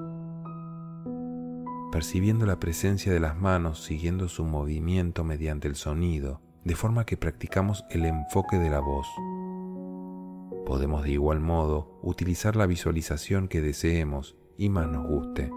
percibiendo 1.93 2.47
la 2.47 2.59
presencia 2.59 3.13
de 3.13 3.21
las 3.21 3.37
manos 3.37 3.85
siguiendo 3.85 4.31
su 4.31 4.47
movimiento 4.47 5.23
mediante 5.23 5.69
el 5.69 5.77
sonido, 5.77 6.41
de 6.69 6.77
forma 6.77 7.07
que 7.07 7.17
practicamos 7.17 7.87
el 7.89 8.05
enfoque 8.05 8.59
de 8.59 8.69
la 8.69 8.81
voz. 8.81 9.09
Podemos 10.67 11.03
de 11.03 11.13
igual 11.13 11.41
modo 11.41 11.99
utilizar 12.03 12.57
la 12.57 12.67
visualización 12.67 13.49
que 13.49 13.63
deseemos 13.63 14.37
y 14.59 14.69
más 14.69 14.87
nos 14.87 15.07
guste. 15.07 15.51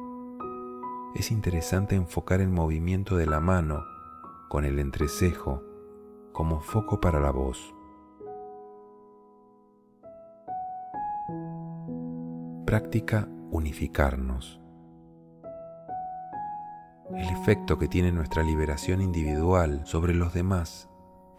Es 1.13 1.29
interesante 1.29 1.95
enfocar 1.95 2.39
el 2.39 2.47
movimiento 2.47 3.17
de 3.17 3.25
la 3.25 3.41
mano 3.41 3.83
con 4.47 4.63
el 4.63 4.79
entrecejo 4.79 5.61
como 6.31 6.61
foco 6.61 7.01
para 7.01 7.19
la 7.19 7.31
voz. 7.31 7.75
Práctica 12.65 13.27
unificarnos. 13.49 14.61
El 17.13 17.27
efecto 17.27 17.77
que 17.77 17.89
tiene 17.89 18.13
nuestra 18.13 18.43
liberación 18.43 19.01
individual 19.01 19.81
sobre 19.83 20.13
los 20.13 20.33
demás 20.33 20.87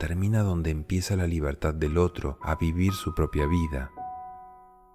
termina 0.03 0.43
donde 0.43 0.71
empieza 0.73 1.15
la 1.15 1.29
libertad 1.29 1.73
del 1.75 1.97
otro 1.97 2.37
a 2.43 2.57
vivir 2.57 2.93
su 2.93 3.15
propia 3.15 3.47
vida, 3.47 3.93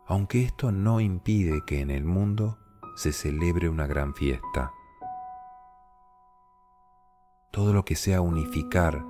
aunque 0.05 0.43
esto 0.43 0.73
no 0.73 0.99
impide 0.99 1.63
que 1.65 1.79
en 1.79 1.91
el 1.91 2.03
mundo 2.03 2.57
se 2.97 3.13
celebre 3.13 3.69
una 3.69 3.87
gran 3.87 4.13
fiesta. 4.13 4.73
Todo 7.51 7.71
lo 7.71 7.85
que 7.85 7.95
sea 7.95 8.19
unificar 8.19 9.05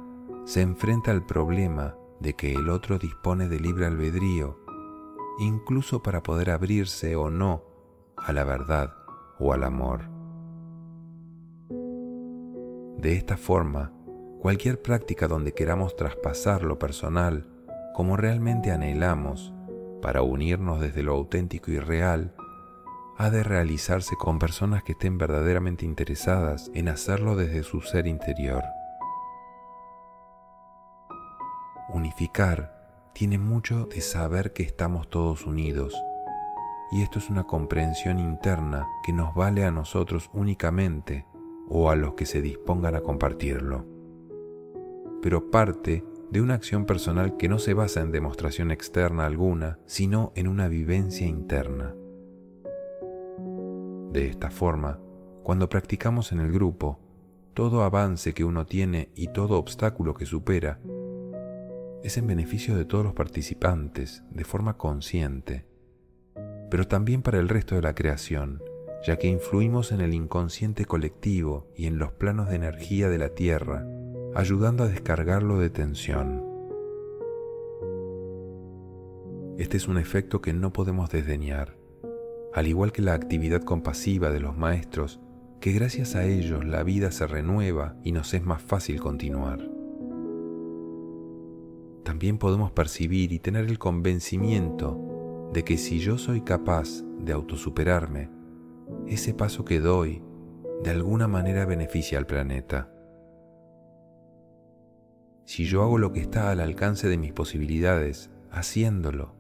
se 0.45 0.61
enfrenta 0.61 1.09
al 1.09 1.25
problema 1.25 1.95
de 2.19 2.35
que 2.35 2.53
el 2.53 2.69
otro 2.69 2.99
dispone 2.99 3.49
de 3.49 3.59
libre 3.59 3.87
albedrío, 3.87 4.59
incluso 5.39 6.03
para 6.03 6.21
poder 6.21 6.51
abrirse 6.51 7.15
o 7.15 7.31
no 7.31 7.63
a 8.17 8.33
la 8.33 8.43
verdad 8.43 8.93
o 9.39 9.51
al 9.51 9.63
amor. 9.63 10.01
De 12.99 13.13
esta 13.13 13.35
forma, 13.35 13.96
Cualquier 14.41 14.81
práctica 14.81 15.27
donde 15.27 15.53
queramos 15.53 15.95
traspasar 15.95 16.63
lo 16.63 16.77
personal 16.77 17.47
como 17.95 18.15
realmente 18.15 18.71
anhelamos 18.71 19.51
para 20.03 20.21
unirnos 20.21 20.79
desde 20.79 21.01
lo 21.01 21.13
auténtico 21.13 21.71
y 21.71 21.79
real, 21.79 22.35
ha 23.17 23.31
de 23.31 23.41
realizarse 23.41 24.15
con 24.15 24.37
personas 24.37 24.83
que 24.83 24.91
estén 24.91 25.17
verdaderamente 25.17 25.83
interesadas 25.85 26.69
en 26.75 26.87
hacerlo 26.87 27.35
desde 27.35 27.63
su 27.63 27.81
ser 27.81 28.05
interior. 28.05 28.63
Unificar 31.89 33.09
tiene 33.13 33.39
mucho 33.39 33.85
de 33.87 34.01
saber 34.01 34.53
que 34.53 34.61
estamos 34.61 35.09
todos 35.09 35.47
unidos, 35.47 35.99
y 36.91 37.01
esto 37.01 37.17
es 37.17 37.31
una 37.31 37.45
comprensión 37.45 38.19
interna 38.19 38.85
que 39.03 39.13
nos 39.13 39.33
vale 39.33 39.65
a 39.65 39.71
nosotros 39.71 40.29
únicamente 40.31 41.25
o 41.67 41.89
a 41.89 41.95
los 41.95 42.13
que 42.13 42.27
se 42.27 42.43
dispongan 42.43 42.93
a 42.95 43.01
compartirlo 43.01 43.96
pero 45.21 45.49
parte 45.49 46.03
de 46.31 46.41
una 46.41 46.55
acción 46.55 46.85
personal 46.85 47.37
que 47.37 47.47
no 47.47 47.59
se 47.59 47.73
basa 47.73 48.01
en 48.01 48.11
demostración 48.11 48.71
externa 48.71 49.25
alguna, 49.25 49.79
sino 49.85 50.33
en 50.35 50.47
una 50.47 50.67
vivencia 50.67 51.25
interna. 51.25 51.95
De 54.11 54.27
esta 54.27 54.49
forma, 54.49 54.99
cuando 55.43 55.69
practicamos 55.69 56.31
en 56.31 56.39
el 56.39 56.51
grupo, 56.51 56.99
todo 57.53 57.83
avance 57.83 58.33
que 58.33 58.43
uno 58.43 58.65
tiene 58.65 59.09
y 59.15 59.29
todo 59.29 59.57
obstáculo 59.57 60.13
que 60.13 60.25
supera 60.25 60.79
es 62.03 62.17
en 62.17 62.27
beneficio 62.27 62.75
de 62.75 62.85
todos 62.85 63.03
los 63.03 63.13
participantes 63.13 64.23
de 64.29 64.43
forma 64.43 64.77
consciente, 64.77 65.65
pero 66.69 66.87
también 66.87 67.21
para 67.21 67.39
el 67.39 67.49
resto 67.49 67.75
de 67.75 67.81
la 67.81 67.95
creación, 67.95 68.61
ya 69.05 69.17
que 69.17 69.27
influimos 69.27 69.91
en 69.91 70.01
el 70.01 70.13
inconsciente 70.13 70.85
colectivo 70.85 71.67
y 71.75 71.87
en 71.87 71.97
los 71.97 72.11
planos 72.11 72.49
de 72.49 72.55
energía 72.55 73.09
de 73.09 73.17
la 73.17 73.29
Tierra 73.29 73.85
ayudando 74.37 74.83
a 74.83 74.87
descargarlo 74.87 75.57
de 75.57 75.71
tensión. 75.71 76.45
Este 79.57 79.77
es 79.77 79.87
un 79.87 79.97
efecto 79.97 80.41
que 80.41 80.53
no 80.53 80.71
podemos 80.71 81.09
desdeñar, 81.09 81.75
al 82.53 82.67
igual 82.67 82.91
que 82.91 83.01
la 83.01 83.15
actividad 83.15 83.63
compasiva 83.63 84.29
de 84.29 84.39
los 84.39 84.55
maestros, 84.55 85.19
que 85.59 85.71
gracias 85.71 86.15
a 86.15 86.23
ellos 86.23 86.63
la 86.63 86.83
vida 86.83 87.09
se 87.09 87.25
renueva 87.25 87.95
y 88.03 88.11
nos 88.11 88.31
es 88.35 88.45
más 88.45 88.61
fácil 88.61 89.01
continuar. 89.01 89.67
También 92.03 92.37
podemos 92.37 92.71
percibir 92.71 93.33
y 93.33 93.39
tener 93.39 93.65
el 93.65 93.79
convencimiento 93.79 95.49
de 95.51 95.63
que 95.63 95.77
si 95.77 95.97
yo 95.97 96.19
soy 96.19 96.41
capaz 96.41 97.01
de 97.17 97.33
autosuperarme, 97.33 98.29
ese 99.07 99.33
paso 99.33 99.65
que 99.65 99.79
doy 99.79 100.21
de 100.83 100.91
alguna 100.91 101.27
manera 101.27 101.65
beneficia 101.65 102.19
al 102.19 102.27
planeta. 102.27 102.93
Si 105.47 105.63
yo 105.63 105.81
hago 105.81 105.97
lo 105.97 106.11
que 106.11 106.19
está 106.19 106.51
al 106.51 106.59
alcance 106.59 107.07
de 107.07 107.17
mis 107.17 107.31
posibilidades, 107.31 108.29
haciéndolo, 108.51 109.33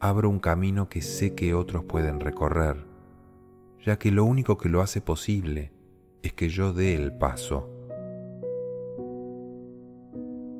abro 0.00 0.28
un 0.28 0.40
camino 0.40 0.88
que 0.88 1.02
sé 1.02 1.36
que 1.36 1.54
otros 1.54 1.84
pueden 1.84 2.18
recorrer, 2.18 2.84
ya 3.86 3.96
que 3.96 4.10
lo 4.10 4.24
único 4.24 4.58
que 4.58 4.68
lo 4.68 4.80
hace 4.80 5.00
posible 5.00 5.72
es 6.24 6.32
que 6.32 6.48
yo 6.48 6.72
dé 6.72 6.96
el 6.96 7.12
paso. 7.12 7.70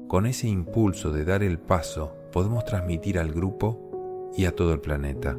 Con 0.07 0.25
ese 0.25 0.47
impulso 0.47 1.11
de 1.11 1.25
dar 1.25 1.43
el 1.43 1.59
paso 1.59 2.15
podemos 2.31 2.65
transmitir 2.65 3.19
al 3.19 3.33
grupo 3.33 4.31
y 4.37 4.45
a 4.45 4.55
todo 4.55 4.73
el 4.73 4.81
planeta. 4.81 5.37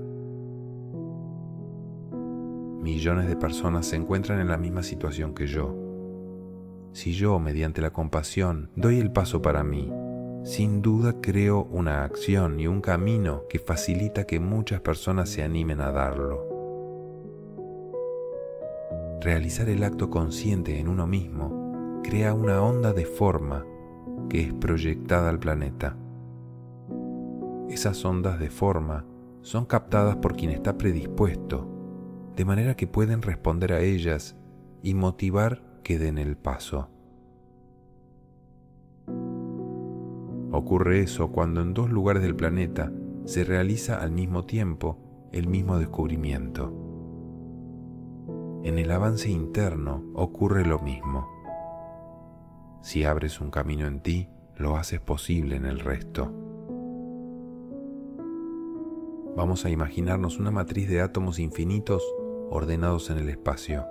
Millones 2.81 3.29
de 3.29 3.37
personas 3.37 3.85
se 3.85 3.95
encuentran 3.95 4.41
en 4.41 4.49
la 4.49 4.57
misma 4.57 4.83
situación 4.83 5.33
que 5.33 5.47
yo 5.47 5.88
si 6.99 7.13
yo, 7.13 7.39
mediante 7.39 7.81
la 7.81 7.93
compasión, 7.93 8.71
doy 8.75 8.99
el 8.99 9.09
paso 9.09 9.41
para 9.41 9.63
mí, 9.63 9.89
sin 10.43 10.81
duda 10.81 11.15
creo 11.21 11.63
una 11.71 12.03
acción 12.03 12.59
y 12.59 12.67
un 12.67 12.81
camino 12.81 13.43
que 13.49 13.57
facilita 13.57 14.25
que 14.25 14.41
muchas 14.41 14.81
personas 14.81 15.29
se 15.29 15.41
animen 15.41 15.79
a 15.79 15.91
darlo. 15.91 16.45
Realizar 19.21 19.69
el 19.69 19.83
acto 19.83 20.09
consciente 20.09 20.77
en 20.77 20.89
uno 20.89 21.07
mismo 21.07 22.01
crea 22.03 22.33
una 22.33 22.61
onda 22.61 22.91
de 22.91 23.05
forma 23.05 23.65
que 24.29 24.41
es 24.41 24.53
proyectada 24.53 25.29
al 25.29 25.39
planeta. 25.39 25.95
Esas 27.69 28.03
ondas 28.03 28.39
de 28.39 28.49
forma 28.49 29.05
son 29.41 29.65
captadas 29.65 30.17
por 30.17 30.35
quien 30.35 30.51
está 30.51 30.77
predispuesto, 30.77 31.65
de 32.35 32.43
manera 32.43 32.75
que 32.75 32.87
pueden 32.87 33.21
responder 33.21 33.71
a 33.71 33.79
ellas 33.79 34.35
y 34.83 34.93
motivar 34.95 35.68
que 35.89 35.97
den 35.97 36.19
el 36.19 36.37
paso. 36.37 36.87
Ocurre 40.51 41.01
eso 41.01 41.31
cuando 41.31 41.61
en 41.61 41.73
dos 41.73 41.89
lugares 41.89 42.21
del 42.21 42.35
planeta 42.35 42.91
se 43.25 43.43
realiza 43.43 43.99
al 43.99 44.11
mismo 44.11 44.45
tiempo 44.45 44.99
el 45.31 45.47
mismo 45.47 45.79
descubrimiento. 45.79 46.71
En 48.63 48.77
el 48.77 48.91
avance 48.91 49.31
interno 49.31 50.03
ocurre 50.13 50.63
lo 50.63 50.77
mismo. 50.77 51.27
Si 52.83 53.03
abres 53.03 53.41
un 53.41 53.49
camino 53.49 53.87
en 53.87 54.01
ti, 54.01 54.29
lo 54.57 54.77
haces 54.77 54.99
posible 54.99 55.55
en 55.55 55.65
el 55.65 55.79
resto. 55.79 56.31
Vamos 59.35 59.65
a 59.65 59.71
imaginarnos 59.71 60.37
una 60.37 60.51
matriz 60.51 60.87
de 60.87 61.01
átomos 61.01 61.39
infinitos 61.39 62.03
ordenados 62.51 63.09
en 63.09 63.17
el 63.17 63.29
espacio 63.29 63.87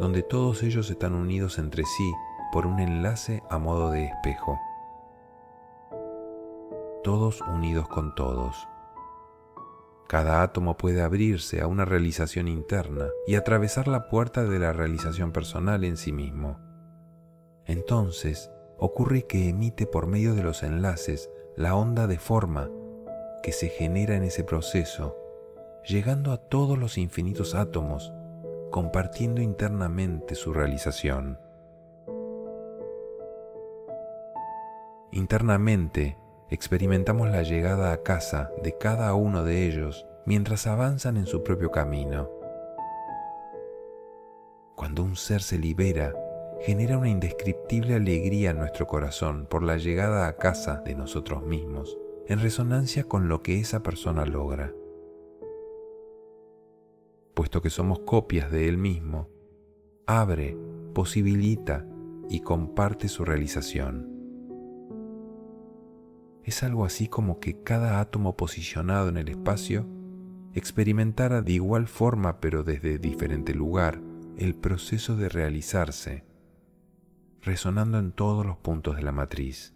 donde 0.00 0.22
todos 0.22 0.62
ellos 0.62 0.90
están 0.90 1.14
unidos 1.14 1.58
entre 1.58 1.84
sí 1.84 2.12
por 2.52 2.66
un 2.66 2.80
enlace 2.80 3.42
a 3.50 3.58
modo 3.58 3.90
de 3.90 4.06
espejo. 4.06 4.58
Todos 7.04 7.42
unidos 7.42 7.86
con 7.86 8.14
todos. 8.14 8.56
Cada 10.08 10.42
átomo 10.42 10.78
puede 10.78 11.02
abrirse 11.02 11.60
a 11.60 11.66
una 11.66 11.84
realización 11.84 12.48
interna 12.48 13.08
y 13.26 13.34
atravesar 13.34 13.88
la 13.88 14.08
puerta 14.08 14.44
de 14.44 14.58
la 14.58 14.72
realización 14.72 15.32
personal 15.32 15.84
en 15.84 15.98
sí 15.98 16.12
mismo. 16.12 16.58
Entonces, 17.66 18.50
ocurre 18.78 19.26
que 19.26 19.50
emite 19.50 19.86
por 19.86 20.06
medio 20.06 20.34
de 20.34 20.42
los 20.42 20.62
enlaces 20.62 21.30
la 21.56 21.76
onda 21.76 22.06
de 22.06 22.18
forma 22.18 22.70
que 23.42 23.52
se 23.52 23.68
genera 23.68 24.16
en 24.16 24.22
ese 24.22 24.44
proceso, 24.44 25.14
llegando 25.86 26.32
a 26.32 26.38
todos 26.38 26.78
los 26.78 26.96
infinitos 26.96 27.54
átomos 27.54 28.14
compartiendo 28.70 29.42
internamente 29.42 30.34
su 30.34 30.52
realización. 30.52 31.38
Internamente 35.12 36.16
experimentamos 36.50 37.30
la 37.30 37.42
llegada 37.42 37.92
a 37.92 38.02
casa 38.02 38.50
de 38.62 38.76
cada 38.78 39.14
uno 39.14 39.44
de 39.44 39.66
ellos 39.66 40.06
mientras 40.24 40.66
avanzan 40.66 41.16
en 41.16 41.26
su 41.26 41.42
propio 41.42 41.70
camino. 41.70 42.30
Cuando 44.76 45.02
un 45.02 45.16
ser 45.16 45.42
se 45.42 45.58
libera 45.58 46.14
genera 46.60 46.98
una 46.98 47.08
indescriptible 47.08 47.94
alegría 47.94 48.50
en 48.50 48.58
nuestro 48.58 48.86
corazón 48.86 49.46
por 49.46 49.62
la 49.62 49.78
llegada 49.78 50.28
a 50.28 50.36
casa 50.36 50.82
de 50.84 50.94
nosotros 50.94 51.42
mismos, 51.42 51.98
en 52.26 52.40
resonancia 52.40 53.04
con 53.04 53.28
lo 53.28 53.42
que 53.42 53.58
esa 53.58 53.82
persona 53.82 54.26
logra. 54.26 54.72
Puesto 57.40 57.62
que 57.62 57.70
somos 57.70 58.00
copias 58.00 58.52
de 58.52 58.68
Él 58.68 58.76
mismo, 58.76 59.30
abre, 60.06 60.58
posibilita 60.92 61.86
y 62.28 62.40
comparte 62.40 63.08
su 63.08 63.24
realización. 63.24 64.10
Es 66.44 66.62
algo 66.62 66.84
así 66.84 67.08
como 67.08 67.40
que 67.40 67.62
cada 67.62 67.98
átomo 67.98 68.36
posicionado 68.36 69.08
en 69.08 69.16
el 69.16 69.30
espacio 69.30 69.86
experimentara 70.52 71.40
de 71.40 71.52
igual 71.52 71.86
forma 71.86 72.40
pero 72.40 72.62
desde 72.62 72.98
diferente 72.98 73.54
lugar 73.54 74.02
el 74.36 74.54
proceso 74.54 75.16
de 75.16 75.30
realizarse 75.30 76.26
resonando 77.40 77.98
en 77.98 78.12
todos 78.12 78.44
los 78.44 78.58
puntos 78.58 78.96
de 78.96 79.02
la 79.02 79.12
matriz. 79.12 79.74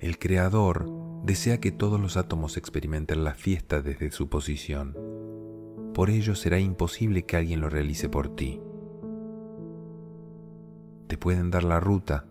El 0.00 0.18
Creador 0.18 1.01
desea 1.22 1.60
que 1.60 1.72
todos 1.72 2.00
los 2.00 2.16
átomos 2.16 2.56
experimenten 2.56 3.24
la 3.24 3.34
fiesta 3.34 3.82
desde 3.82 4.10
su 4.10 4.28
posición. 4.28 4.96
Por 5.94 6.10
ello 6.10 6.34
será 6.34 6.58
imposible 6.58 7.24
que 7.24 7.36
alguien 7.36 7.60
lo 7.60 7.68
realice 7.68 8.08
por 8.08 8.34
ti. 8.34 8.60
Te 11.06 11.18
pueden 11.18 11.50
dar 11.50 11.64
la 11.64 11.80
ruta, 11.80 12.26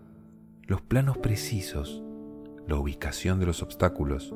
los 0.63 0.81
planos 0.81 1.17
precisos, 1.17 2.03
la 2.67 2.77
ubicación 2.77 3.39
de 3.39 3.45
los 3.45 3.61
obstáculos, 3.61 4.33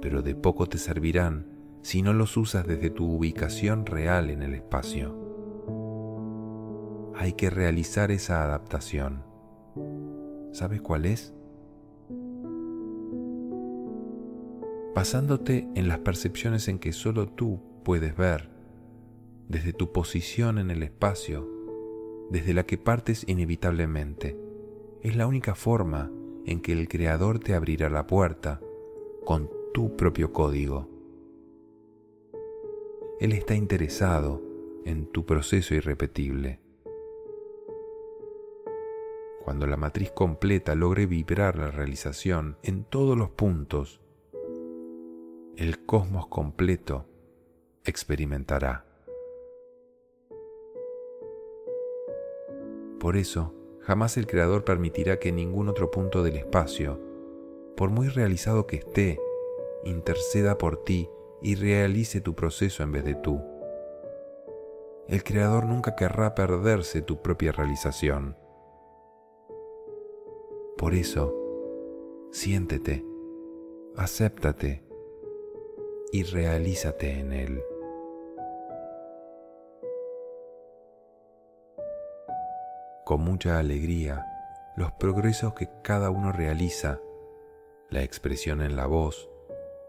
pero 0.00 0.22
de 0.22 0.34
poco 0.34 0.66
te 0.66 0.78
servirán 0.78 1.46
si 1.82 2.02
no 2.02 2.12
los 2.12 2.36
usas 2.36 2.66
desde 2.66 2.90
tu 2.90 3.06
ubicación 3.10 3.86
real 3.86 4.30
en 4.30 4.42
el 4.42 4.54
espacio 4.54 5.30
hay 7.20 7.34
que 7.34 7.50
realizar 7.50 8.10
esa 8.10 8.42
adaptación. 8.44 9.22
¿Sabes 10.52 10.80
cuál 10.80 11.04
es? 11.04 11.34
Basándote 14.94 15.68
en 15.74 15.88
las 15.88 15.98
percepciones 15.98 16.68
en 16.68 16.78
que 16.78 16.92
solo 16.92 17.28
tú 17.28 17.60
puedes 17.84 18.16
ver, 18.16 18.50
desde 19.48 19.72
tu 19.72 19.92
posición 19.92 20.58
en 20.58 20.70
el 20.70 20.82
espacio, 20.82 21.48
desde 22.30 22.54
la 22.54 22.64
que 22.64 22.78
partes 22.78 23.24
inevitablemente. 23.28 24.36
Es 25.02 25.16
la 25.16 25.26
única 25.26 25.54
forma 25.54 26.10
en 26.46 26.60
que 26.60 26.72
el 26.72 26.88
Creador 26.88 27.38
te 27.38 27.54
abrirá 27.54 27.88
la 27.88 28.06
puerta 28.06 28.60
con 29.24 29.50
tu 29.72 29.96
propio 29.96 30.32
código. 30.32 30.88
Él 33.20 33.32
está 33.32 33.54
interesado 33.54 34.42
en 34.84 35.06
tu 35.06 35.26
proceso 35.26 35.74
irrepetible 35.74 36.60
cuando 39.50 39.66
la 39.66 39.76
matriz 39.76 40.12
completa 40.12 40.74
logre 40.74 41.06
vibrar 41.06 41.58
la 41.58 41.70
realización 41.70 42.56
en 42.62 42.84
todos 42.84 43.18
los 43.18 43.30
puntos, 43.30 43.99
el 45.56 45.84
cosmos 45.84 46.26
completo 46.26 47.06
experimentará. 47.84 48.84
Por 52.98 53.16
eso, 53.16 53.54
jamás 53.80 54.16
el 54.16 54.26
Creador 54.26 54.64
permitirá 54.64 55.18
que 55.18 55.32
ningún 55.32 55.68
otro 55.68 55.90
punto 55.90 56.22
del 56.22 56.36
espacio, 56.36 57.00
por 57.76 57.90
muy 57.90 58.08
realizado 58.08 58.66
que 58.66 58.76
esté, 58.76 59.18
interceda 59.84 60.58
por 60.58 60.84
ti 60.84 61.08
y 61.42 61.54
realice 61.54 62.20
tu 62.20 62.34
proceso 62.34 62.82
en 62.82 62.92
vez 62.92 63.04
de 63.04 63.14
tú. 63.14 63.40
El 65.08 65.24
Creador 65.24 65.64
nunca 65.64 65.96
querrá 65.96 66.34
perderse 66.34 67.02
tu 67.02 67.22
propia 67.22 67.52
realización 67.52 68.36
por 70.80 70.94
eso, 70.94 71.34
siéntete, 72.30 73.04
acéptate 73.96 74.82
y 76.12 76.24
realízate 76.24 77.18
en 77.18 77.32
Él. 77.32 77.62
Con 83.04 83.22
mucha 83.22 83.58
alegría, 83.58 84.26
los 84.76 84.92
progresos 84.92 85.54
que 85.54 85.68
cada 85.82 86.10
uno 86.10 86.32
realiza, 86.32 87.00
la 87.88 88.02
expresión 88.02 88.62
en 88.62 88.76
la 88.76 88.86
voz, 88.86 89.28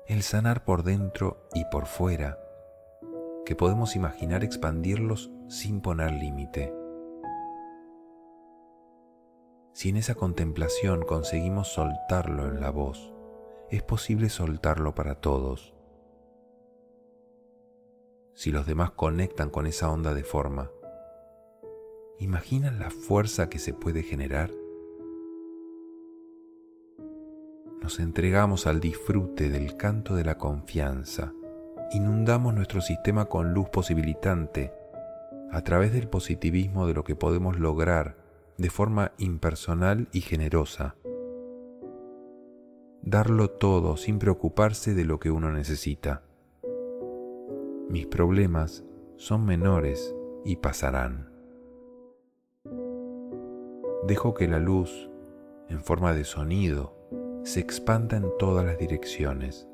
el 0.08 0.24
sanar 0.24 0.64
por 0.64 0.84
dentro 0.84 1.48
y 1.54 1.66
por 1.66 1.86
fuera, 1.86 2.40
que 3.46 3.56
podemos 3.56 3.96
imaginar 3.96 4.44
expandirlos 4.44 5.32
sin 5.48 5.82
poner 5.82 6.12
límite. 6.12 6.74
Si 9.74 9.90
en 9.90 9.98
esa 9.98 10.16
contemplación 10.16 11.04
conseguimos 11.04 11.68
soltarlo 11.70 12.48
en 12.48 12.60
la 12.60 12.72
voz, 12.72 13.14
es 13.70 13.84
posible 13.84 14.30
soltarlo 14.30 14.94
para 14.96 15.16
todos. 15.16 15.74
Si 18.34 18.52
los 18.52 18.65
demás 18.65 18.91
conectan 18.91 19.50
con 19.50 19.67
esa 19.67 19.91
onda 19.91 20.13
de 20.13 20.24
forma, 20.24 20.72
¿imaginan 22.20 22.80
la 22.80 22.89
fuerza 22.89 23.50
que 23.50 23.60
se 23.60 23.74
puede 23.74 24.04
generar? 24.04 24.52
Nos 27.82 28.00
entregamos 28.00 28.67
al 28.67 28.80
disfrute 28.80 29.50
del 29.50 29.76
canto 29.76 30.15
de 30.15 30.24
la 30.24 30.38
confianza, 30.38 31.34
inundamos 31.91 32.54
nuestro 32.54 32.80
sistema 32.82 33.26
con 33.26 33.54
luz 33.54 33.70
posibilitante 33.70 34.72
a 35.52 35.62
través 35.63 35.91
del 35.91 36.08
positivismo 36.08 36.88
de 36.88 36.94
lo 36.94 37.04
que 37.04 37.15
podemos 37.15 37.60
lograr 37.60 38.17
de 38.58 38.70
forma 38.70 39.12
impersonal 39.17 40.08
y 40.13 40.22
generosa. 40.22 40.96
Darlo 43.02 43.50
todo 43.50 43.98
sin 43.98 44.20
preocuparse 44.20 44.94
de 44.94 45.04
lo 45.04 45.20
que 45.20 45.32
uno 45.32 45.52
necesita. 45.52 46.24
Mis 47.91 48.08
problemas 48.08 48.86
son 49.17 49.45
menores 49.45 50.15
y 50.45 50.56
pasarán. 50.56 51.30
Dejo 54.08 54.34
que 54.34 54.47
la 54.47 54.60
luz, 54.60 55.10
en 55.67 55.84
forma 55.84 56.13
de 56.13 56.23
sonido, 56.23 56.95
se 57.43 57.60
expanda 57.60 58.15
en 58.15 58.32
todas 58.39 58.65
las 58.65 58.77
direcciones, 58.77 59.67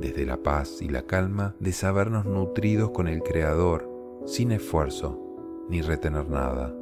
desde 0.00 0.24
la 0.24 0.38
paz 0.38 0.80
y 0.80 0.88
la 0.88 1.02
calma 1.02 1.54
de 1.60 1.72
sabernos 1.72 2.24
nutridos 2.24 2.92
con 2.92 3.06
el 3.06 3.22
Creador 3.22 3.86
sin 4.24 4.50
esfuerzo 4.50 5.20
ni 5.68 5.82
retener 5.82 6.30
nada. 6.30 6.74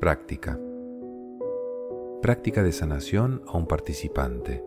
Práctica. 0.00 0.58
Práctica 2.20 2.64
de 2.64 2.72
sanación 2.72 3.42
a 3.46 3.56
un 3.56 3.68
participante. 3.68 4.64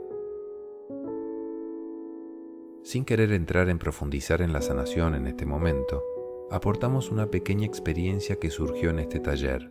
Sin 2.84 3.06
querer 3.06 3.32
entrar 3.32 3.70
en 3.70 3.80
profundizar 3.80 4.42
en 4.42 4.54
la 4.54 4.62
sanación 4.62 5.16
en 5.16 5.28
este 5.28 5.46
momento, 5.46 6.04
aportamos 6.50 7.12
una 7.12 7.28
pequeña 7.28 7.66
experiencia 7.66 8.38
que 8.38 8.50
surgió 8.50 8.90
en 8.90 9.00
este 9.00 9.20
taller. 9.20 9.70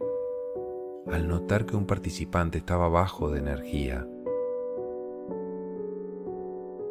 Al 1.07 1.29
notar 1.29 1.67
que 1.67 1.77
un 1.77 1.87
participante 1.87 2.59
estaba 2.59 2.89
bajo 2.89 3.31
de 3.31 3.41
energía, 3.41 4.07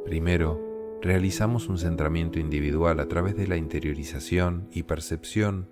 primero 0.05 0.59
realizamos 1.01 1.69
un 1.69 1.77
centramiento 1.77 2.39
individual 2.39 2.99
a 2.99 3.07
través 3.07 3.35
de 3.35 3.47
la 3.47 3.57
interiorización 3.57 4.67
y 4.71 4.83
percepción 4.83 5.69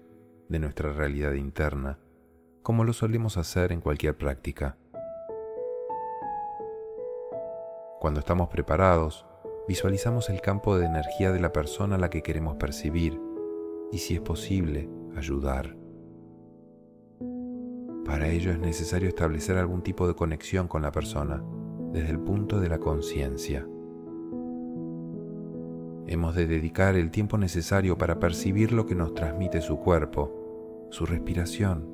de 0.47 0.60
nuestra 0.60 0.93
realidad 0.93 1.33
interna 1.33 1.99
como 2.67 2.83
lo 2.83 2.91
solemos 2.91 3.38
hacer 3.38 3.71
en 3.71 3.79
cualquier 3.79 4.17
práctica. 4.17 4.75
Cuando 8.01 8.19
estamos 8.19 8.49
preparados, 8.49 9.25
visualizamos 9.67 10.30
el 10.30 10.41
campo 10.41 10.77
de 10.77 10.86
energía 10.86 11.32
de 11.32 11.39
la 11.39 11.51
persona 11.51 11.95
a 11.95 11.99
la 11.99 12.10
que 12.10 12.23
queremos 12.23 12.56
percibir 12.56 13.19
y, 13.91 13.97
si 13.97 14.15
es 14.15 14.21
posible, 14.21 14.89
ayudar. 15.15 15.75
Para 18.06 18.30
ello 18.30 18.51
es 18.51 18.60
necesario 18.60 19.10
establecer 19.10 19.58
algún 19.58 19.82
tipo 19.82 20.08
de 20.08 20.15
conexión 20.15 20.67
con 20.67 20.82
la 20.82 20.91
persona 20.91 21.43
desde 21.91 22.12
el 22.12 22.19
punto 22.19 22.60
de 22.60 22.69
la 22.69 22.80
conciencia. 22.80 23.67
Hemos 26.08 26.36
de 26.36 26.47
dedicar 26.47 26.95
el 26.95 27.12
tiempo 27.12 27.38
necesario 27.38 27.97
para 27.97 28.17
percibir 28.17 28.71
lo 28.71 28.86
que 28.86 28.95
nos 28.95 29.13
transmite 29.13 29.60
su 29.60 29.80
cuerpo, 29.80 30.88
su 30.89 31.06
respiración, 31.06 31.89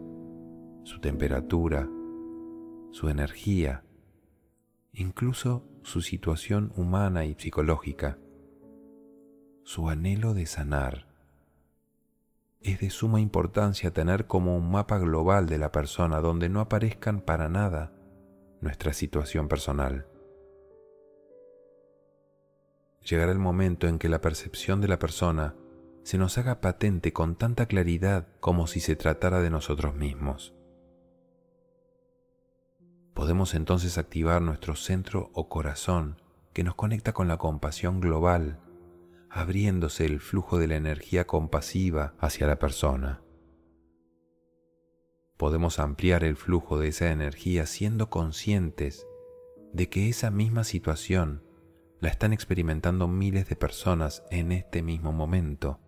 su 0.84 1.00
temperatura, 1.00 1.90
su 2.92 3.10
energía, 3.10 3.83
incluso 4.94 5.68
su 5.84 6.02
situación 6.02 6.72
humana 6.76 7.26
y 7.26 7.36
psicológica, 7.36 8.18
su 9.64 9.90
anhelo 9.90 10.34
de 10.34 10.46
sanar. 10.46 11.08
Es 12.62 12.80
de 12.80 12.90
suma 12.90 13.20
importancia 13.20 13.92
tener 13.92 14.28
como 14.28 14.56
un 14.56 14.72
mapa 14.72 14.98
global 14.98 15.48
de 15.48 15.58
la 15.58 15.72
persona 15.72 16.22
donde 16.22 16.48
no 16.48 16.62
aparezcan 16.62 17.22
para 17.22 17.50
nada 17.50 17.92
nuestra 18.62 18.94
situación 18.94 19.50
personal. 19.50 20.08
llegará 23.04 23.32
el 23.32 23.40
momento 23.40 23.88
en 23.88 24.00
que 24.00 24.10
la 24.10 24.22
percepción 24.22 24.82
de 24.82 24.88
la 24.88 25.00
persona 25.00 25.56
se 26.04 26.18
nos 26.18 26.38
haga 26.38 26.62
patente 26.62 27.14
con 27.14 27.36
tanta 27.36 27.66
claridad 27.66 28.28
como 28.40 28.68
si 28.68 28.80
se 28.80 28.96
tratara 28.96 29.42
de 29.42 29.50
nosotros 29.50 29.96
mismos. 29.96 30.54
Podemos 33.14 33.54
entonces 33.54 33.98
activar 33.98 34.42
nuestro 34.42 34.76
centro 34.76 35.30
o 35.34 35.48
corazón 35.48 36.22
que 36.54 36.64
nos 36.64 36.76
conecta 36.76 37.14
con 37.14 37.28
la 37.28 37.38
compasión 37.38 38.00
global, 38.00 38.60
abriéndose 39.30 40.06
el 40.06 40.20
flujo 40.20 40.58
de 40.58 40.68
la 40.68 40.76
energía 40.76 41.26
compasiva 41.26 42.16
hacia 42.20 42.48
la 42.48 42.58
persona. 42.58 43.22
Podemos 45.38 45.80
ampliar 45.80 46.24
el 46.24 46.36
flujo 46.36 46.80
de 46.80 46.90
esa 46.90 47.12
energía 47.12 47.66
siendo 47.66 48.10
conscientes 48.10 49.08
de 49.74 49.90
que 49.90 50.10
esa 50.10 50.30
misma 50.30 50.64
situación 50.64 51.44
la 52.00 52.10
están 52.10 52.34
experimentando 52.34 53.08
miles 53.08 53.48
de 53.48 53.56
personas 53.56 54.24
en 54.30 54.52
este 54.52 54.84
mismo 54.84 55.12
momento, 55.12 55.80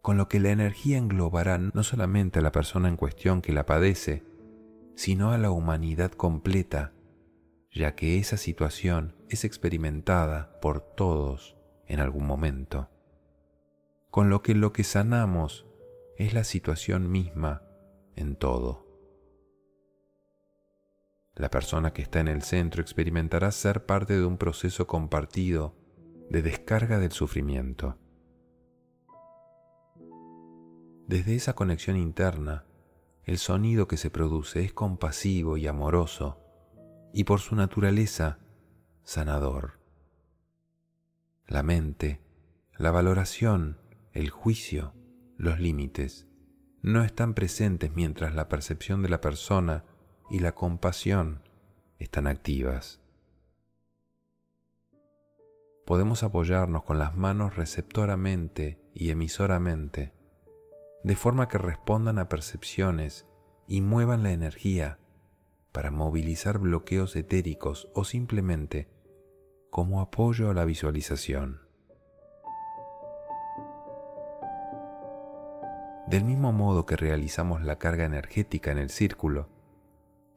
con 0.00 0.16
lo 0.16 0.28
que 0.28 0.40
la 0.40 0.50
energía 0.50 0.98
englobará 0.98 1.58
no 1.58 1.82
solamente 1.82 2.40
a 2.40 2.42
la 2.42 2.52
persona 2.52 2.88
en 2.88 2.96
cuestión 2.96 3.42
que 3.42 3.52
la 3.52 3.66
padece, 3.66 4.24
sino 4.94 5.32
a 5.32 5.38
la 5.38 5.50
humanidad 5.50 6.12
completa, 6.12 6.92
ya 7.70 7.94
que 7.94 8.18
esa 8.18 8.36
situación 8.36 9.16
es 9.28 9.44
experimentada 9.44 10.60
por 10.60 10.80
todos 10.80 11.56
en 11.86 12.00
algún 12.00 12.26
momento. 12.26 12.88
Con 14.10 14.28
lo 14.28 14.42
que 14.42 14.54
lo 14.54 14.72
que 14.72 14.84
sanamos 14.84 15.66
es 16.16 16.34
la 16.34 16.44
situación 16.44 17.10
misma 17.10 17.62
en 18.14 18.36
todo. 18.36 18.86
La 21.34 21.48
persona 21.48 21.94
que 21.94 22.02
está 22.02 22.20
en 22.20 22.28
el 22.28 22.42
centro 22.42 22.82
experimentará 22.82 23.50
ser 23.50 23.86
parte 23.86 24.18
de 24.18 24.26
un 24.26 24.36
proceso 24.36 24.86
compartido 24.86 25.74
de 26.28 26.42
descarga 26.42 26.98
del 26.98 27.12
sufrimiento. 27.12 27.98
Desde 31.06 31.34
esa 31.34 31.54
conexión 31.54 31.96
interna, 31.96 32.64
el 33.24 33.38
sonido 33.38 33.86
que 33.88 33.96
se 33.96 34.10
produce 34.10 34.64
es 34.64 34.72
compasivo 34.72 35.56
y 35.56 35.66
amoroso 35.66 36.40
y 37.12 37.24
por 37.24 37.40
su 37.40 37.54
naturaleza 37.54 38.38
sanador. 39.04 39.80
La 41.46 41.62
mente, 41.62 42.20
la 42.76 42.90
valoración, 42.90 43.78
el 44.12 44.30
juicio, 44.30 44.94
los 45.36 45.60
límites 45.60 46.26
no 46.82 47.04
están 47.04 47.34
presentes 47.34 47.94
mientras 47.94 48.34
la 48.34 48.48
percepción 48.48 49.02
de 49.02 49.08
la 49.08 49.20
persona 49.20 49.84
y 50.30 50.40
la 50.40 50.52
compasión 50.52 51.42
están 51.98 52.26
activas. 52.26 53.00
Podemos 55.86 56.22
apoyarnos 56.24 56.82
con 56.82 56.98
las 56.98 57.16
manos 57.16 57.54
receptoramente 57.54 58.80
y 58.94 59.10
emisoramente, 59.10 60.12
de 61.04 61.16
forma 61.16 61.48
que 61.48 61.58
respondan 61.58 62.18
a 62.18 62.28
percepciones 62.28 63.26
y 63.66 63.80
muevan 63.80 64.22
la 64.22 64.32
energía 64.32 64.98
para 65.72 65.90
movilizar 65.90 66.58
bloqueos 66.58 67.16
etéricos 67.16 67.88
o 67.94 68.04
simplemente 68.04 68.88
como 69.70 70.00
apoyo 70.00 70.50
a 70.50 70.54
la 70.54 70.64
visualización. 70.64 71.62
Del 76.06 76.24
mismo 76.24 76.52
modo 76.52 76.84
que 76.84 76.96
realizamos 76.96 77.62
la 77.62 77.78
carga 77.78 78.04
energética 78.04 78.70
en 78.70 78.78
el 78.78 78.90
círculo, 78.90 79.48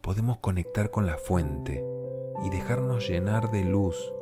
podemos 0.01 0.37
conectar 0.37 0.89
con 0.89 1.05
la 1.05 1.17
fuente 1.17 1.83
y 2.45 2.49
dejarnos 2.49 3.09
llenar 3.09 3.51
de 3.51 3.65
luz 3.65 4.13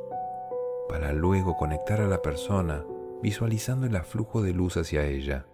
para 0.88 1.12
luego 1.12 1.56
conectar 1.56 2.00
a 2.00 2.08
la 2.08 2.22
persona 2.22 2.84
visualizando 3.22 3.86
el 3.86 3.94
aflujo 3.94 4.42
de 4.42 4.52
luz 4.52 4.76
hacia 4.76 5.04
ella. 5.04 5.46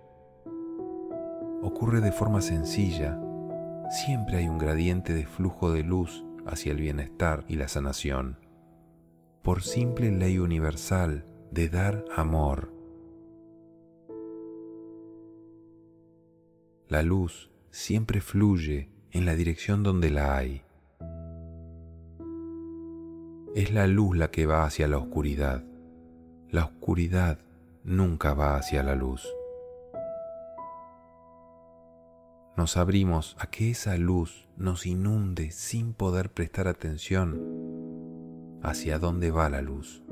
Ocurre 1.63 2.01
de 2.01 2.13
forma 2.13 2.41
sencilla, 2.41 3.21
siempre 3.91 4.39
hay 4.39 4.49
un 4.49 4.59
gradiente 4.59 5.13
de 5.13 5.27
flujo 5.27 5.73
de 5.73 5.83
luz 5.83 6.25
hacia 6.47 6.73
el 6.73 6.79
bienestar 6.79 7.45
y 7.49 7.57
la 7.57 7.69
sanación, 7.69 8.39
por 9.43 9.63
simple 9.63 10.11
ley 10.11 10.39
universal 10.39 11.25
de 11.51 11.69
dar 11.69 12.05
amor 12.17 12.81
La 16.91 17.05
luz 17.05 17.53
siempre 17.71 18.21
fluye 18.21 18.91
en 19.13 19.25
la 19.25 19.37
dirección 19.37 19.85
donde 19.85 20.11
la 20.11 20.37
hay. 20.37 20.63
Es 23.55 23.73
la 23.73 23.87
luz 23.87 24.17
la 24.17 24.33
que 24.33 24.45
va 24.45 24.65
hacia 24.65 24.89
la 24.89 24.99
oscuridad. 24.99 25.63
La 26.51 26.65
oscuridad 26.65 27.39
nunca 27.85 28.35
va 28.35 28.57
hacia 28.57 28.83
la 28.83 28.97
luz. 28.97 29.25
Nos 32.61 32.77
abrimos 32.77 33.39
a 33.41 33.47
que 33.47 33.71
esa 33.71 33.97
luz 33.97 34.47
nos 34.59 34.85
inunde 34.85 35.51
sin 35.51 35.95
poder 35.95 36.31
prestar 36.31 36.69
atención 36.69 37.41
hacia 38.63 38.99
dónde 38.99 39.31
va 39.31 39.49
la 39.49 39.63
luz. 39.63 40.05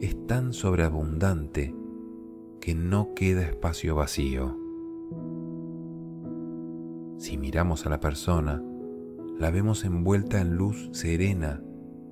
Es 0.00 0.26
tan 0.26 0.52
sobreabundante 0.52 1.72
que 2.60 2.74
no 2.74 3.14
queda 3.14 3.42
espacio 3.42 3.94
vacío. 3.94 4.58
Si 7.16 7.38
miramos 7.38 7.86
a 7.86 7.90
la 7.90 8.00
persona, 8.00 8.60
la 9.38 9.52
vemos 9.52 9.84
envuelta 9.84 10.40
en 10.40 10.56
luz 10.56 10.90
serena 10.90 11.62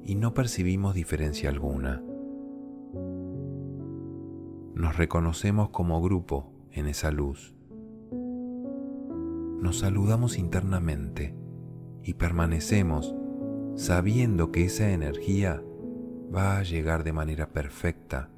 y 0.05 0.15
no 0.15 0.33
percibimos 0.33 0.95
diferencia 0.95 1.49
alguna. 1.49 2.05
Nos 4.77 4.97
reconocemos 4.97 5.71
como 5.71 6.01
grupo 6.01 6.54
en 6.75 6.87
esa 6.87 7.11
luz. 7.11 7.55
Nos 9.61 9.79
saludamos 9.79 10.37
internamente 10.37 11.35
y 12.03 12.15
permanecemos 12.15 13.15
sabiendo 13.77 14.53
que 14.53 14.65
esa 14.65 14.91
energía 14.91 15.63
va 16.35 16.59
a 16.59 16.63
llegar 16.63 17.05
de 17.05 17.13
manera 17.13 17.49
perfecta 17.53 18.29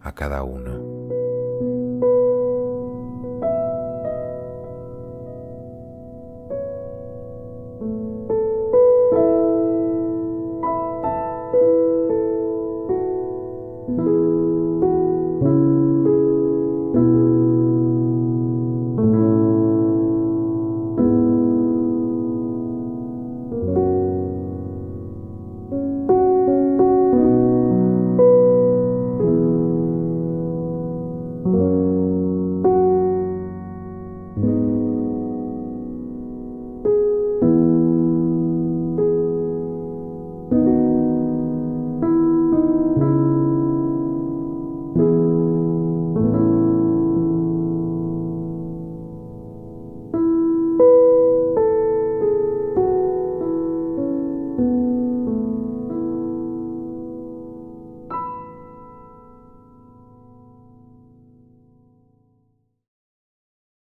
a 0.00 0.14
cada 0.14 0.44
uno. 0.44 1.01